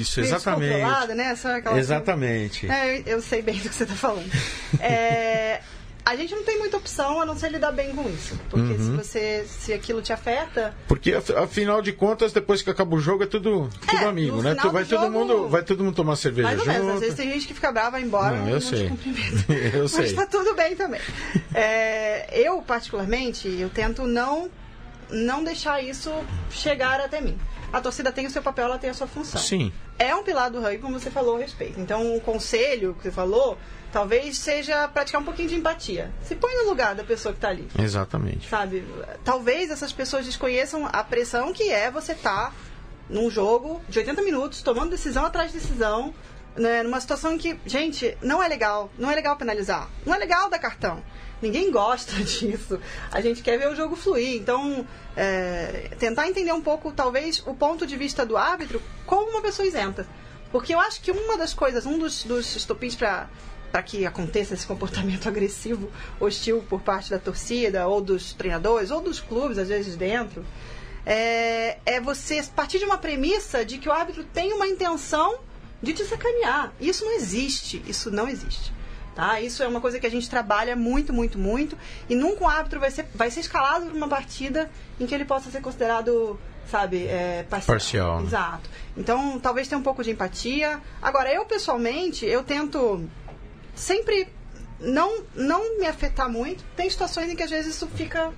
[0.01, 0.69] Isso, meio exatamente.
[0.71, 1.35] descontrolado, né?
[1.35, 2.67] Sabe aquela coisa- Exatamente.
[2.71, 4.31] É, eu, eu sei bem do que você está falando.
[4.81, 5.61] É,
[6.05, 8.39] a gente não tem muita opção a não ser lidar bem com isso.
[8.51, 8.79] Porque Uhum.
[8.79, 9.45] se você.
[9.49, 13.27] se aquilo te afeta, Porque af- afinal de contas, depois que acaba o jogo, é
[13.27, 14.55] tudo, tudo É, amigo, né?
[14.55, 16.81] Tu- vai do todo mundo, vai todo mundo tomar cerveja mais ou menos.
[16.83, 16.95] junto.
[16.95, 18.87] Às vezes tem gente que fica brava, vai embora, Não, não, eu te sei.
[19.75, 20.13] Eu Mas sei.
[20.15, 21.01] tá tudo bem também.
[21.55, 24.51] É, eu, particularmente, eu tento não,
[25.11, 26.11] não deixar isso
[26.51, 27.39] chegar até mim.
[27.73, 29.41] A torcida tem o seu papel, ela tem a sua função.
[29.41, 29.73] Sim.
[29.99, 31.81] É um pilar do rugby, como você falou a respeito.
[31.81, 33.57] Então, o conselho que você falou,
[33.91, 36.11] talvez seja praticar um pouquinho de empatia.
[36.23, 38.49] Se põe no lugar da pessoa que está ali Exatamente.
[38.49, 38.85] sabe?
[39.25, 42.55] Talvez essas pessoas desconheçam a pressão que é você estar
[43.09, 46.15] num jogo de 80 minutos, tomando decisão atrás de decisão,
[46.57, 50.19] né, numa situação em que, gente, não é legal, não é legal penalizar, não é
[50.19, 51.03] legal dar cartão.
[51.43, 52.81] Ninguém gosta disso.
[53.11, 54.37] A gente quer ver o jogo fluir.
[54.37, 54.87] Então,
[55.17, 59.67] é, tentar entender um pouco, talvez, o ponto de vista do árbitro como uma pessoa
[59.67, 60.07] isenta.
[60.53, 63.29] Porque eu acho que uma das coisas, um dos, dos estopins para
[63.73, 65.91] para que aconteça esse comportamento agressivo,
[66.21, 70.45] hostil por parte da torcida, ou dos treinadores, ou dos clubes, às vezes dentro,
[71.07, 75.39] é, é você partir de uma premissa de que o árbitro tem uma intenção
[75.83, 76.71] de te sacanear.
[76.79, 77.83] Isso não existe.
[77.87, 78.73] Isso não existe.
[79.15, 79.41] Tá?
[79.41, 81.77] Isso é uma coisa que a gente trabalha muito, muito, muito.
[82.09, 85.25] E nunca o árbitro vai ser, vai ser escalado para uma partida em que ele
[85.25, 86.41] possa ser considerado,
[86.71, 87.75] sabe, é, parcial.
[87.75, 88.27] Parcial, né?
[88.27, 88.71] Exato.
[88.97, 90.81] Então, talvez tenha um pouco de empatia.
[91.03, 93.07] Agora, eu pessoalmente, eu tento
[93.75, 94.29] sempre
[94.81, 96.65] não, não me afetar muito.
[96.75, 98.33] Tem situações em que às vezes isso fica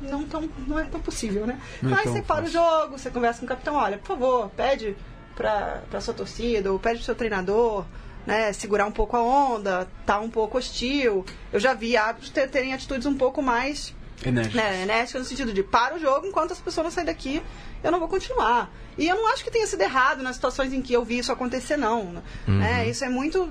[0.00, 1.58] não, tão, não é tão possível, né?
[1.82, 4.08] Não é Mas tão você para o jogo, você conversa com o capitão, olha, por
[4.08, 4.96] favor, pede
[5.34, 7.84] pra sua torcida, ou pede pro seu treinador,
[8.28, 11.24] né, segurar um pouco a onda, tá um pouco hostil.
[11.52, 11.94] Eu já vi
[12.32, 14.56] ter- terem atitudes um pouco mais Enérgico.
[14.56, 17.42] né, enérgica no sentido de para o jogo, enquanto as pessoas não saírem daqui,
[17.82, 18.70] eu não vou continuar.
[18.98, 21.32] E eu não acho que tenha sido errado nas situações em que eu vi isso
[21.32, 22.22] acontecer, não.
[22.46, 22.88] Né?
[22.88, 23.48] Isso é muito.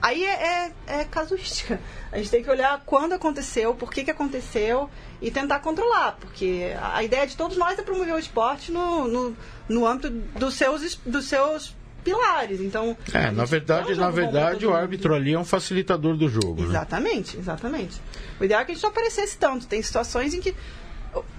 [0.00, 1.78] Aí é, é, é casuística.
[2.10, 4.88] A gente tem que olhar quando aconteceu, por que, que aconteceu
[5.20, 6.16] e tentar controlar.
[6.20, 9.36] Porque a ideia de todos nós é promover o esporte no, no,
[9.68, 12.60] no âmbito dos seus, dos seus pilares.
[12.60, 16.68] Então, É, na verdade, na verdade, o árbitro ali é um facilitador do jogo, né?
[16.68, 18.00] Exatamente, exatamente.
[18.40, 19.66] O ideal é que a gente não aparecesse tanto.
[19.66, 20.54] Tem situações em que.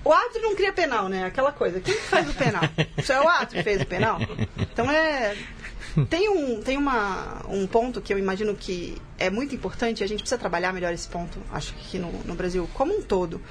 [0.04, 1.26] o- árbitro não cria penal, né?
[1.26, 1.80] Aquela coisa.
[1.80, 2.64] Quem que faz o penal?
[2.98, 4.20] Isso é o árbitro que fez o penal?
[4.58, 5.36] Então é.
[6.08, 10.08] Tem, um, tem uma, um ponto que eu imagino que é muito importante, e a
[10.08, 13.42] gente precisa trabalhar melhor esse ponto, acho que aqui no, no Brasil como um todo,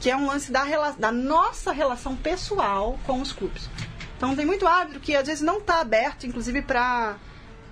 [0.00, 0.64] que é um lance da,
[0.98, 3.70] da nossa relação pessoal com os clubes.
[4.16, 7.16] Então tem muito árbitro que às vezes não está aberto, inclusive para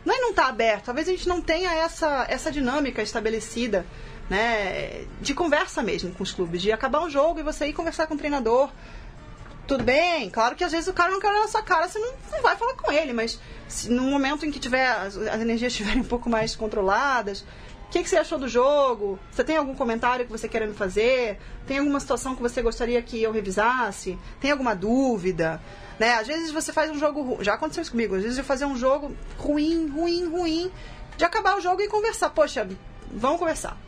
[0.05, 3.87] não é não tá aberto, talvez a gente não tenha essa, essa dinâmica estabelecida,
[4.29, 8.07] né, de conversa mesmo com os clubes, de acabar um jogo e você ir conversar
[8.07, 8.71] com o treinador.
[9.67, 11.99] Tudo bem, claro que às vezes o cara não quer olhar na sua cara, você
[11.99, 15.41] não, não vai falar com ele, mas se, no momento em que tiver as, as
[15.41, 17.47] energias estiverem um pouco mais controladas,
[17.95, 19.21] que, que você achou do jogo?
[19.31, 21.39] Você tem algum comentário que você queira me fazer?
[21.65, 24.19] Tem alguma situação que você gostaria que eu revisasse?
[24.41, 25.63] Tem alguma dúvida?
[25.97, 26.15] Né?
[26.15, 27.39] Às vezes você faz um jogo.
[27.45, 28.17] Já aconteceu isso comigo.
[28.17, 30.73] Às vezes eu fazer um jogo ruim, ruim, ruim.
[31.17, 32.31] De acabar o jogo e conversar.
[32.31, 32.69] Poxa,
[33.13, 33.79] vamos conversar.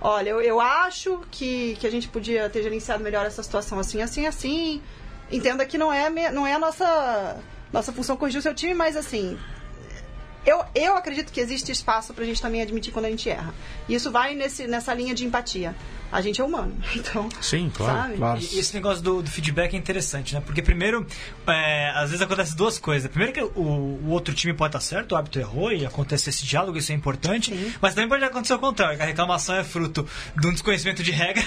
[0.00, 4.02] Olha, eu, eu acho que, que a gente podia ter gerenciado melhor essa situação assim,
[4.02, 4.82] assim, assim.
[5.30, 7.36] Entenda que não é, não é a nossa,
[7.72, 9.38] nossa função corrigir o seu time, mas assim.
[10.46, 13.52] Eu, eu acredito que existe espaço pra gente também admitir quando a gente erra.
[13.88, 15.74] E isso vai nesse, nessa linha de empatia.
[16.10, 17.28] A gente é humano, então.
[17.42, 18.16] Sim, claro.
[18.16, 18.40] Claro.
[18.40, 20.40] E esse negócio do, do feedback é interessante, né?
[20.40, 21.04] Porque primeiro,
[21.48, 23.10] é, às vezes acontece duas coisas.
[23.10, 26.46] Primeiro que o, o outro time pode estar certo, o árbitro errou e acontece esse
[26.46, 27.50] diálogo, isso é importante.
[27.50, 27.74] Sim.
[27.80, 30.08] Mas também pode acontecer o contrário, que a reclamação é fruto
[30.40, 31.44] de um desconhecimento de regra.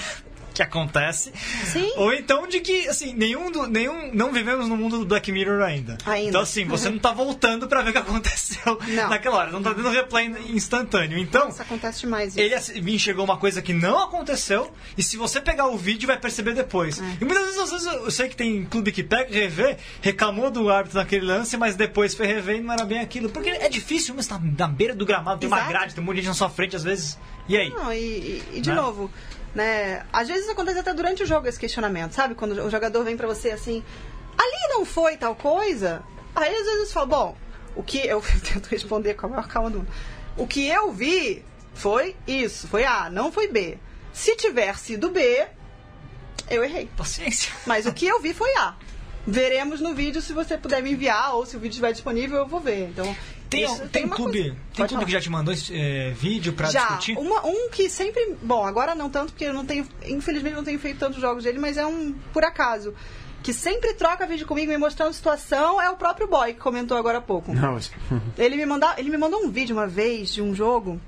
[0.54, 1.32] Que acontece.
[1.64, 1.92] Sim.
[1.96, 4.10] Ou então de que, assim, nenhum, do, nenhum.
[4.12, 5.96] Não vivemos no mundo do Black Mirror ainda.
[6.06, 6.28] Ainda.
[6.28, 9.08] Então, assim, você não tá voltando pra ver o que aconteceu Não.
[9.08, 9.50] naquela hora.
[9.50, 11.18] Não tá dando replay instantâneo.
[11.18, 12.30] Então, Isso acontece demais.
[12.30, 12.40] Isso.
[12.40, 16.06] ele assi- me enxergou uma coisa que não aconteceu, e se você pegar o vídeo,
[16.06, 17.00] vai perceber depois.
[17.00, 17.04] É.
[17.20, 20.68] E muitas vezes, às vezes, eu sei que tem clube que pega revê, reclamou do
[20.68, 23.28] árbitro naquele lance, mas depois foi rever e não era bem aquilo.
[23.30, 25.70] Porque é difícil, mas tá na beira do gramado, tem uma Exato.
[25.72, 27.18] grade, tem um monte de gente na sua frente, às vezes.
[27.48, 27.70] E aí?
[27.70, 28.76] Não, e, e- e de Né?
[28.76, 29.10] novo,
[29.54, 30.04] né?
[30.12, 32.34] Às vezes acontece até durante o jogo esse questionamento, sabe?
[32.34, 33.82] Quando o jogador vem pra você assim,
[34.38, 36.02] ali não foi tal coisa.
[36.34, 37.36] Aí às vezes fala, bom,
[37.74, 38.22] o que eu
[38.52, 39.90] tento responder com a maior calma do mundo.
[40.36, 41.44] O que eu vi
[41.74, 43.78] foi isso, foi A, não foi B.
[44.12, 45.46] Se tiver sido B,
[46.48, 46.88] eu errei.
[46.96, 47.52] Paciência.
[47.66, 48.74] Mas o que eu vi foi A.
[49.26, 52.46] veremos no vídeo se você puder me enviar ou se o vídeo estiver disponível, eu
[52.46, 52.88] vou ver.
[52.88, 53.16] Então,
[53.50, 56.70] Tem, isso- tem, uma clube, coisa- tem clube que já te mandou é, vídeo pra
[56.70, 57.18] Já, discutir?
[57.18, 58.36] uma- um que sempre.
[58.40, 59.86] Bom, agora não tanto, porque eu não tenho.
[60.06, 62.94] Infelizmente não tenho feito tantos jogos dele, mas é um por acaso.
[63.42, 67.18] Que sempre troca vídeo comigo me mostrando situação é o próprio boy que comentou agora
[67.18, 67.52] há pouco.
[67.52, 67.90] Não, mas-
[68.38, 71.00] Ele me, manda, ele me mandou um vídeo uma vez de um jogo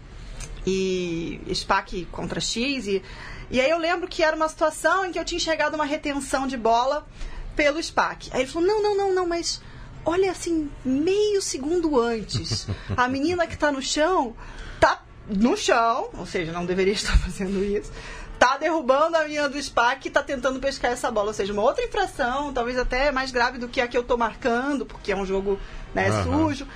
[0.66, 3.02] e SPAC contra X e,
[3.50, 6.46] e aí eu lembro que era uma situação em que eu tinha enxergado uma retenção
[6.46, 7.06] de bola
[7.54, 8.30] pelo SPAC.
[8.32, 9.60] Aí ele falou: "Não, não, não, não, mas
[10.04, 14.34] olha assim, meio segundo antes, a menina que tá no chão
[14.80, 17.92] tá no chão, ou seja, não deveria estar fazendo isso.
[18.38, 21.28] Tá derrubando a menina do SPAC e tá tentando pescar essa bola.
[21.28, 24.16] Ou seja, uma outra infração, talvez até mais grave do que a que eu tô
[24.16, 25.60] marcando, porque é um jogo
[25.94, 26.24] né, Aham.
[26.48, 26.66] sujo.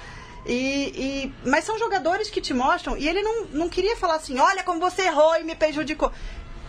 [0.46, 4.38] E, e- mas são jogadores que te mostram, e ele não, não queria falar assim,
[4.38, 6.12] olha como você errou e me prejudicou.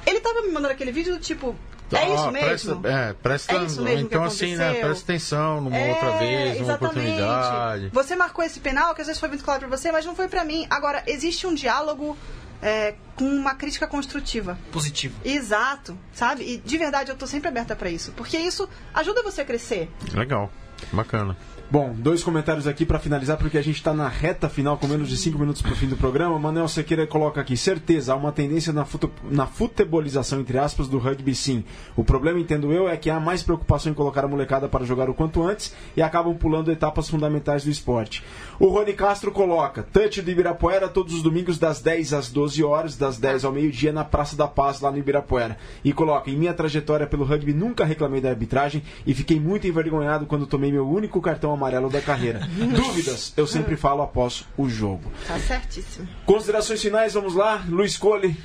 [0.08, 1.54] Ele tava me mandando aquele vídeo do tipo,
[1.92, 2.48] é Ah, isso mesmo?
[2.48, 6.12] Presta, é, presta, É isso mesmo que então assim, né, presta atenção numa É, outra
[6.18, 6.98] vez, numa exatamente.
[7.00, 7.90] oportunidade.
[7.94, 10.28] Você marcou esse penal, que às vezes foi muito claro pra você, mas não foi
[10.28, 10.66] pra mim.
[10.70, 12.18] Agora, existe um diálogo
[12.62, 14.58] é, com uma crítica construtiva.
[14.72, 15.16] Positivo.
[15.24, 16.44] Exato, sabe?
[16.44, 19.90] E de verdade eu tô sempre aberta pra isso, porque isso ajuda você a crescer.
[20.14, 20.52] Legal,
[20.92, 21.38] bacana.
[21.70, 25.10] Bom, dois comentários aqui pra finalizar, porque a gente tá na reta final, com menos
[25.10, 26.40] de 5 minutos pro fim do programa.
[26.40, 30.98] Manuel Sequeira coloca aqui: certeza, há uma tendência na, fute- na futebolização, entre aspas, do
[30.98, 31.66] rugby, sim.
[31.94, 35.10] O problema, entendo eu, é que há mais preocupação em colocar a molecada para jogar
[35.10, 38.24] o quanto antes e acabam pulando etapas fundamentais do esporte.
[38.62, 42.96] O Rony Castro coloca: touch do Ibirapuera todos os domingos, das 10 às 12 horas,
[42.96, 45.58] das 10 ao meio-dia, na Praça da Paz, lá no Ibirapuera.
[45.84, 50.26] E coloca: em minha trajetória pelo rugby, nunca reclamei da arbitragem e fiquei muito envergonhado
[50.26, 52.40] quando tomei meu único cartão amarelo da carreira.
[52.56, 55.12] Dúvidas, eu sempre falo após o jogo.
[55.28, 56.08] Tá certíssimo.
[56.26, 57.66] Considerações finais, vamos lá.
[57.68, 58.38] Luiz Cole.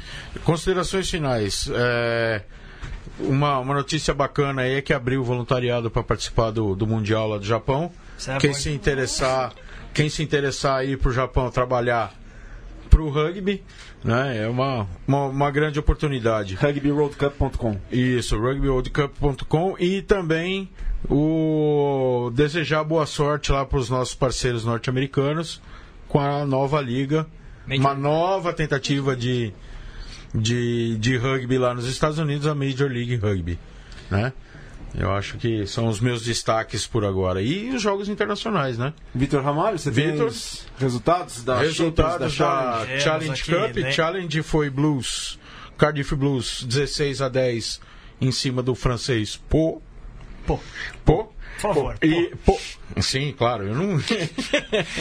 [0.44, 1.70] Considerações finais.
[1.72, 2.42] É,
[3.18, 7.28] uma, uma notícia bacana aí é que abriu o voluntariado para participar do, do Mundial
[7.28, 7.92] lá do Japão.
[8.18, 9.52] Isso é Quem se interessar,
[9.92, 12.12] quem se interessar a ir para o Japão trabalhar
[12.92, 13.64] para o rugby,
[14.04, 16.54] né, é uma, uma, uma grande oportunidade.
[16.56, 17.78] rugbyworldcup.com.
[17.90, 20.68] Isso, rugbyworldcup.com e também
[21.08, 25.62] o desejar boa sorte lá para os nossos parceiros norte-americanos
[26.06, 27.26] com a nova liga,
[27.66, 29.54] Major uma nova tentativa de,
[30.34, 33.58] de, de rugby lá nos Estados Unidos, a Major League Rugby,
[34.10, 34.34] né?
[34.94, 37.40] Eu acho que são os meus destaques por agora.
[37.40, 38.92] E os jogos internacionais, né?
[39.14, 43.00] Vitor Ramalho, você os resultados da Shapers, da Resultados da Challenge?
[43.00, 43.82] Challenge Temos aqui, Cup.
[43.82, 43.92] né?
[43.92, 45.38] Challenge foi Blues,
[45.78, 47.80] Cardiff Blues 16 a 10
[48.20, 49.82] em cima do francês Po.
[50.46, 50.58] Pô,
[51.04, 51.32] Po.
[51.56, 51.96] por favor.
[52.02, 52.58] E, pô,
[53.00, 53.98] sim, claro, eu não.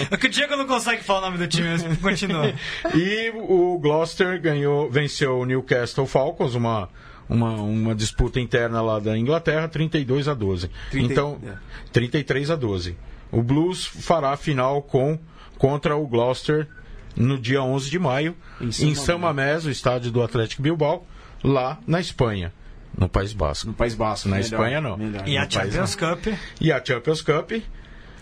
[0.10, 2.54] É que o Diego não consegue falar o nome do time, mas continua.
[2.96, 6.90] e o Gloucester ganhou, venceu o Newcastle Falcons, uma,
[7.32, 10.70] uma, uma disputa interna lá da Inglaterra, 32 a 12.
[10.92, 11.54] 30 então, é.
[11.94, 12.98] 33 a 12.
[13.32, 15.18] O Blues fará a final com,
[15.58, 16.68] contra o Gloucester
[17.16, 21.08] no dia 11 de maio, Em San Mamés, o estádio do Atlético Bilbao,
[21.44, 22.54] lá na Espanha,
[22.98, 23.68] no País Basco.
[23.68, 24.28] No País Basco.
[24.28, 24.98] Na melhor, Espanha, não.
[24.98, 25.28] melhor.
[25.28, 26.28] E a No país, Champions Cup,
[26.60, 27.52] E a Champions Cup,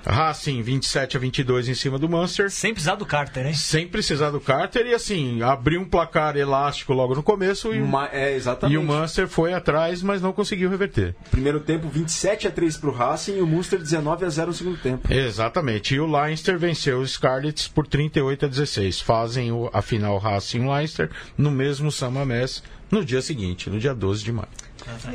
[0.06, 2.50] Racing 27 a 22 em cima do Munster.
[2.50, 3.54] sem precisar do Carter, hein?
[3.54, 7.86] sem precisar do Carter e assim, abriu um placar elástico logo no começo e, o-
[7.88, 8.78] Ma- é, e exatamente.
[8.78, 11.16] o Munster foi atrás, mas não conseguiu reverter.
[11.30, 14.78] Primeiro tempo 27 a 3 pro Racing e o Munster 19 a 0 no segundo
[14.78, 15.12] tempo.
[15.14, 15.96] Exatamente.
[15.96, 19.02] E o Leinster venceu os Scarlets por 38 a 16.
[19.02, 23.78] Fazem o- a final Racing e Leinster no mesmo San Mamés no dia seguinte, no
[23.80, 24.48] dia 12 de maio.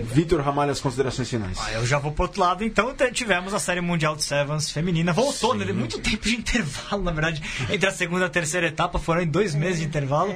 [0.04, 1.58] Vitor Ramalho, as considerações finais.
[1.60, 5.12] Ah, eu já vou pro outro lado, então tivemos a série mundial de Sevens feminina.
[5.12, 5.64] Voltou, né?
[5.64, 7.42] Deu muito tempo de intervalo, na verdade.
[7.70, 10.34] Entre a segunda e a terceira etapa, foram em dois meses de intervalo.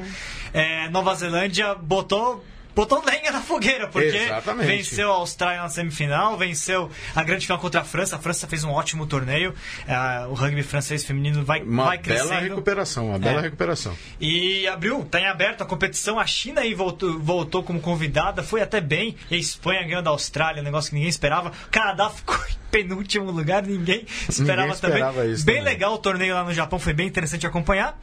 [0.53, 2.45] É, Nova Zelândia botou.
[2.79, 4.69] Botou lenha na fogueira, porque Exatamente.
[4.69, 8.15] venceu a Austrália na semifinal, venceu a grande final contra a França.
[8.15, 9.53] A França fez um ótimo torneio.
[9.85, 12.49] É, o rugby francês feminino vai, Uma vai bela crescendo.
[12.51, 13.43] recuperação, uma bela É.
[13.43, 13.97] recuperação.
[14.21, 16.21] E abriu, tá em aberto a competição.
[16.21, 19.17] A China aí voltou, voltou como convidada, foi até bem.
[19.29, 21.49] E a Espanha ganhou da Austrália, um negócio que ninguém esperava.
[21.67, 25.33] O Canadá ficou em penúltimo lugar, ninguém esperava, Ninguém esperava também.
[25.33, 25.73] isso bem também.
[25.73, 27.99] legal o torneio lá no Japão, foi bem interessante acompanhar.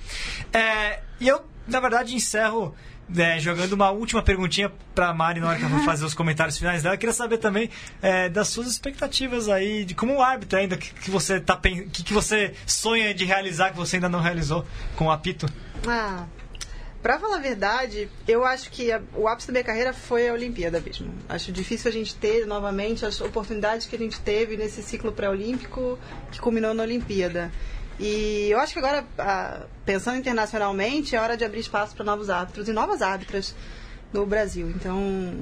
[0.51, 2.75] É, e eu, na verdade, encerro.
[3.17, 6.57] É, jogando uma última perguntinha pra Mari na hora que eu vou fazer os comentários
[6.57, 6.95] finais dela.
[6.95, 7.69] Eu queria saber também
[8.01, 12.13] é, das suas expectativas aí, de como árbitro ainda, que, que você tá que, que
[12.13, 15.47] você sonha de realizar que você ainda não realizou com o apito.
[15.87, 16.25] Ah,
[17.03, 20.33] pra falar a verdade, eu acho que a- o ápice da minha carreira foi a
[20.33, 21.13] Olimpíada mesmo.
[21.29, 25.99] Acho difícil a gente ter novamente as oportunidades que a gente teve nesse ciclo pré-olímpico
[26.31, 27.51] que culminou na Olimpíada.
[27.99, 32.29] E eu acho que agora, ah, pensando internacionalmente, é hora de abrir espaço para novos
[32.29, 33.55] árbitros e novas árbitras
[34.11, 34.69] no Brasil.
[34.69, 35.33] Então,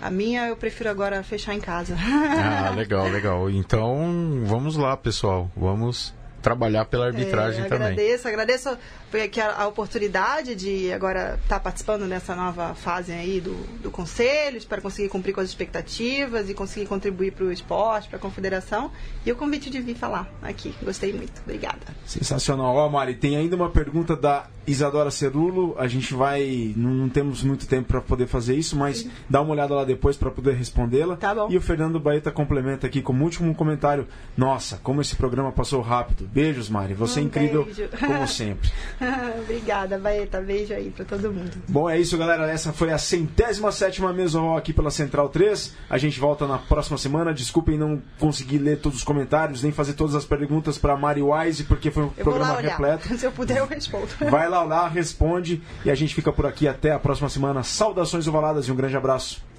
[0.00, 1.94] A minha eu prefiro agora fechar em casa.
[1.96, 3.48] Ah, legal, legal.
[3.48, 5.48] Então, vamos lá, pessoal.
[5.56, 7.88] Vamos trabalhar pela arbitragem É, também.
[7.92, 8.78] agradeço, agradeço
[9.12, 13.52] foi aqui a, a oportunidade de agora estar participando nessa nova fase aí do,
[13.82, 18.16] do conselho, espero conseguir cumprir com as expectativas e conseguir contribuir para o esporte, para
[18.16, 18.90] a confederação
[19.26, 20.74] e o convite de vir falar aqui.
[20.82, 21.80] Gostei muito, obrigada.
[22.06, 22.74] Sensacional.
[22.74, 25.74] Ó, Mari, tem ainda uma pergunta da Isadora Cerulo.
[25.78, 26.72] A gente vai.
[26.76, 30.16] Não, não temos muito tempo para poder fazer isso, mas dá uma olhada lá depois
[30.16, 31.16] para poder respondê-la.
[31.16, 31.48] Tá bom.
[31.50, 34.06] E o Fernando Baeta complementa aqui como último comentário.
[34.36, 36.26] Nossa, como esse programa passou rápido.
[36.32, 36.94] Beijos, Mari.
[36.94, 37.88] Você é Um incrível beijo.
[37.98, 38.70] como sempre.
[39.42, 40.40] obrigada, Baeta.
[40.40, 41.50] Beijo aí para todo mundo.
[41.68, 42.50] Bom, é isso, galera.
[42.50, 45.74] Essa foi a centésima sétima mesa aqui pela Central 3.
[45.88, 47.32] A gente volta na próxima semana.
[47.32, 51.64] Desculpem não conseguir ler todos os comentários, nem fazer todas as perguntas para Mari Wise,
[51.64, 53.08] porque foi um Eu programa repleto.
[53.16, 54.08] Se eu puder, eu respondo.
[54.30, 57.62] Vai lá, lá, responde e a gente fica por aqui até a próxima semana.
[57.62, 59.51] Saudações ovaladas e um grande abraço.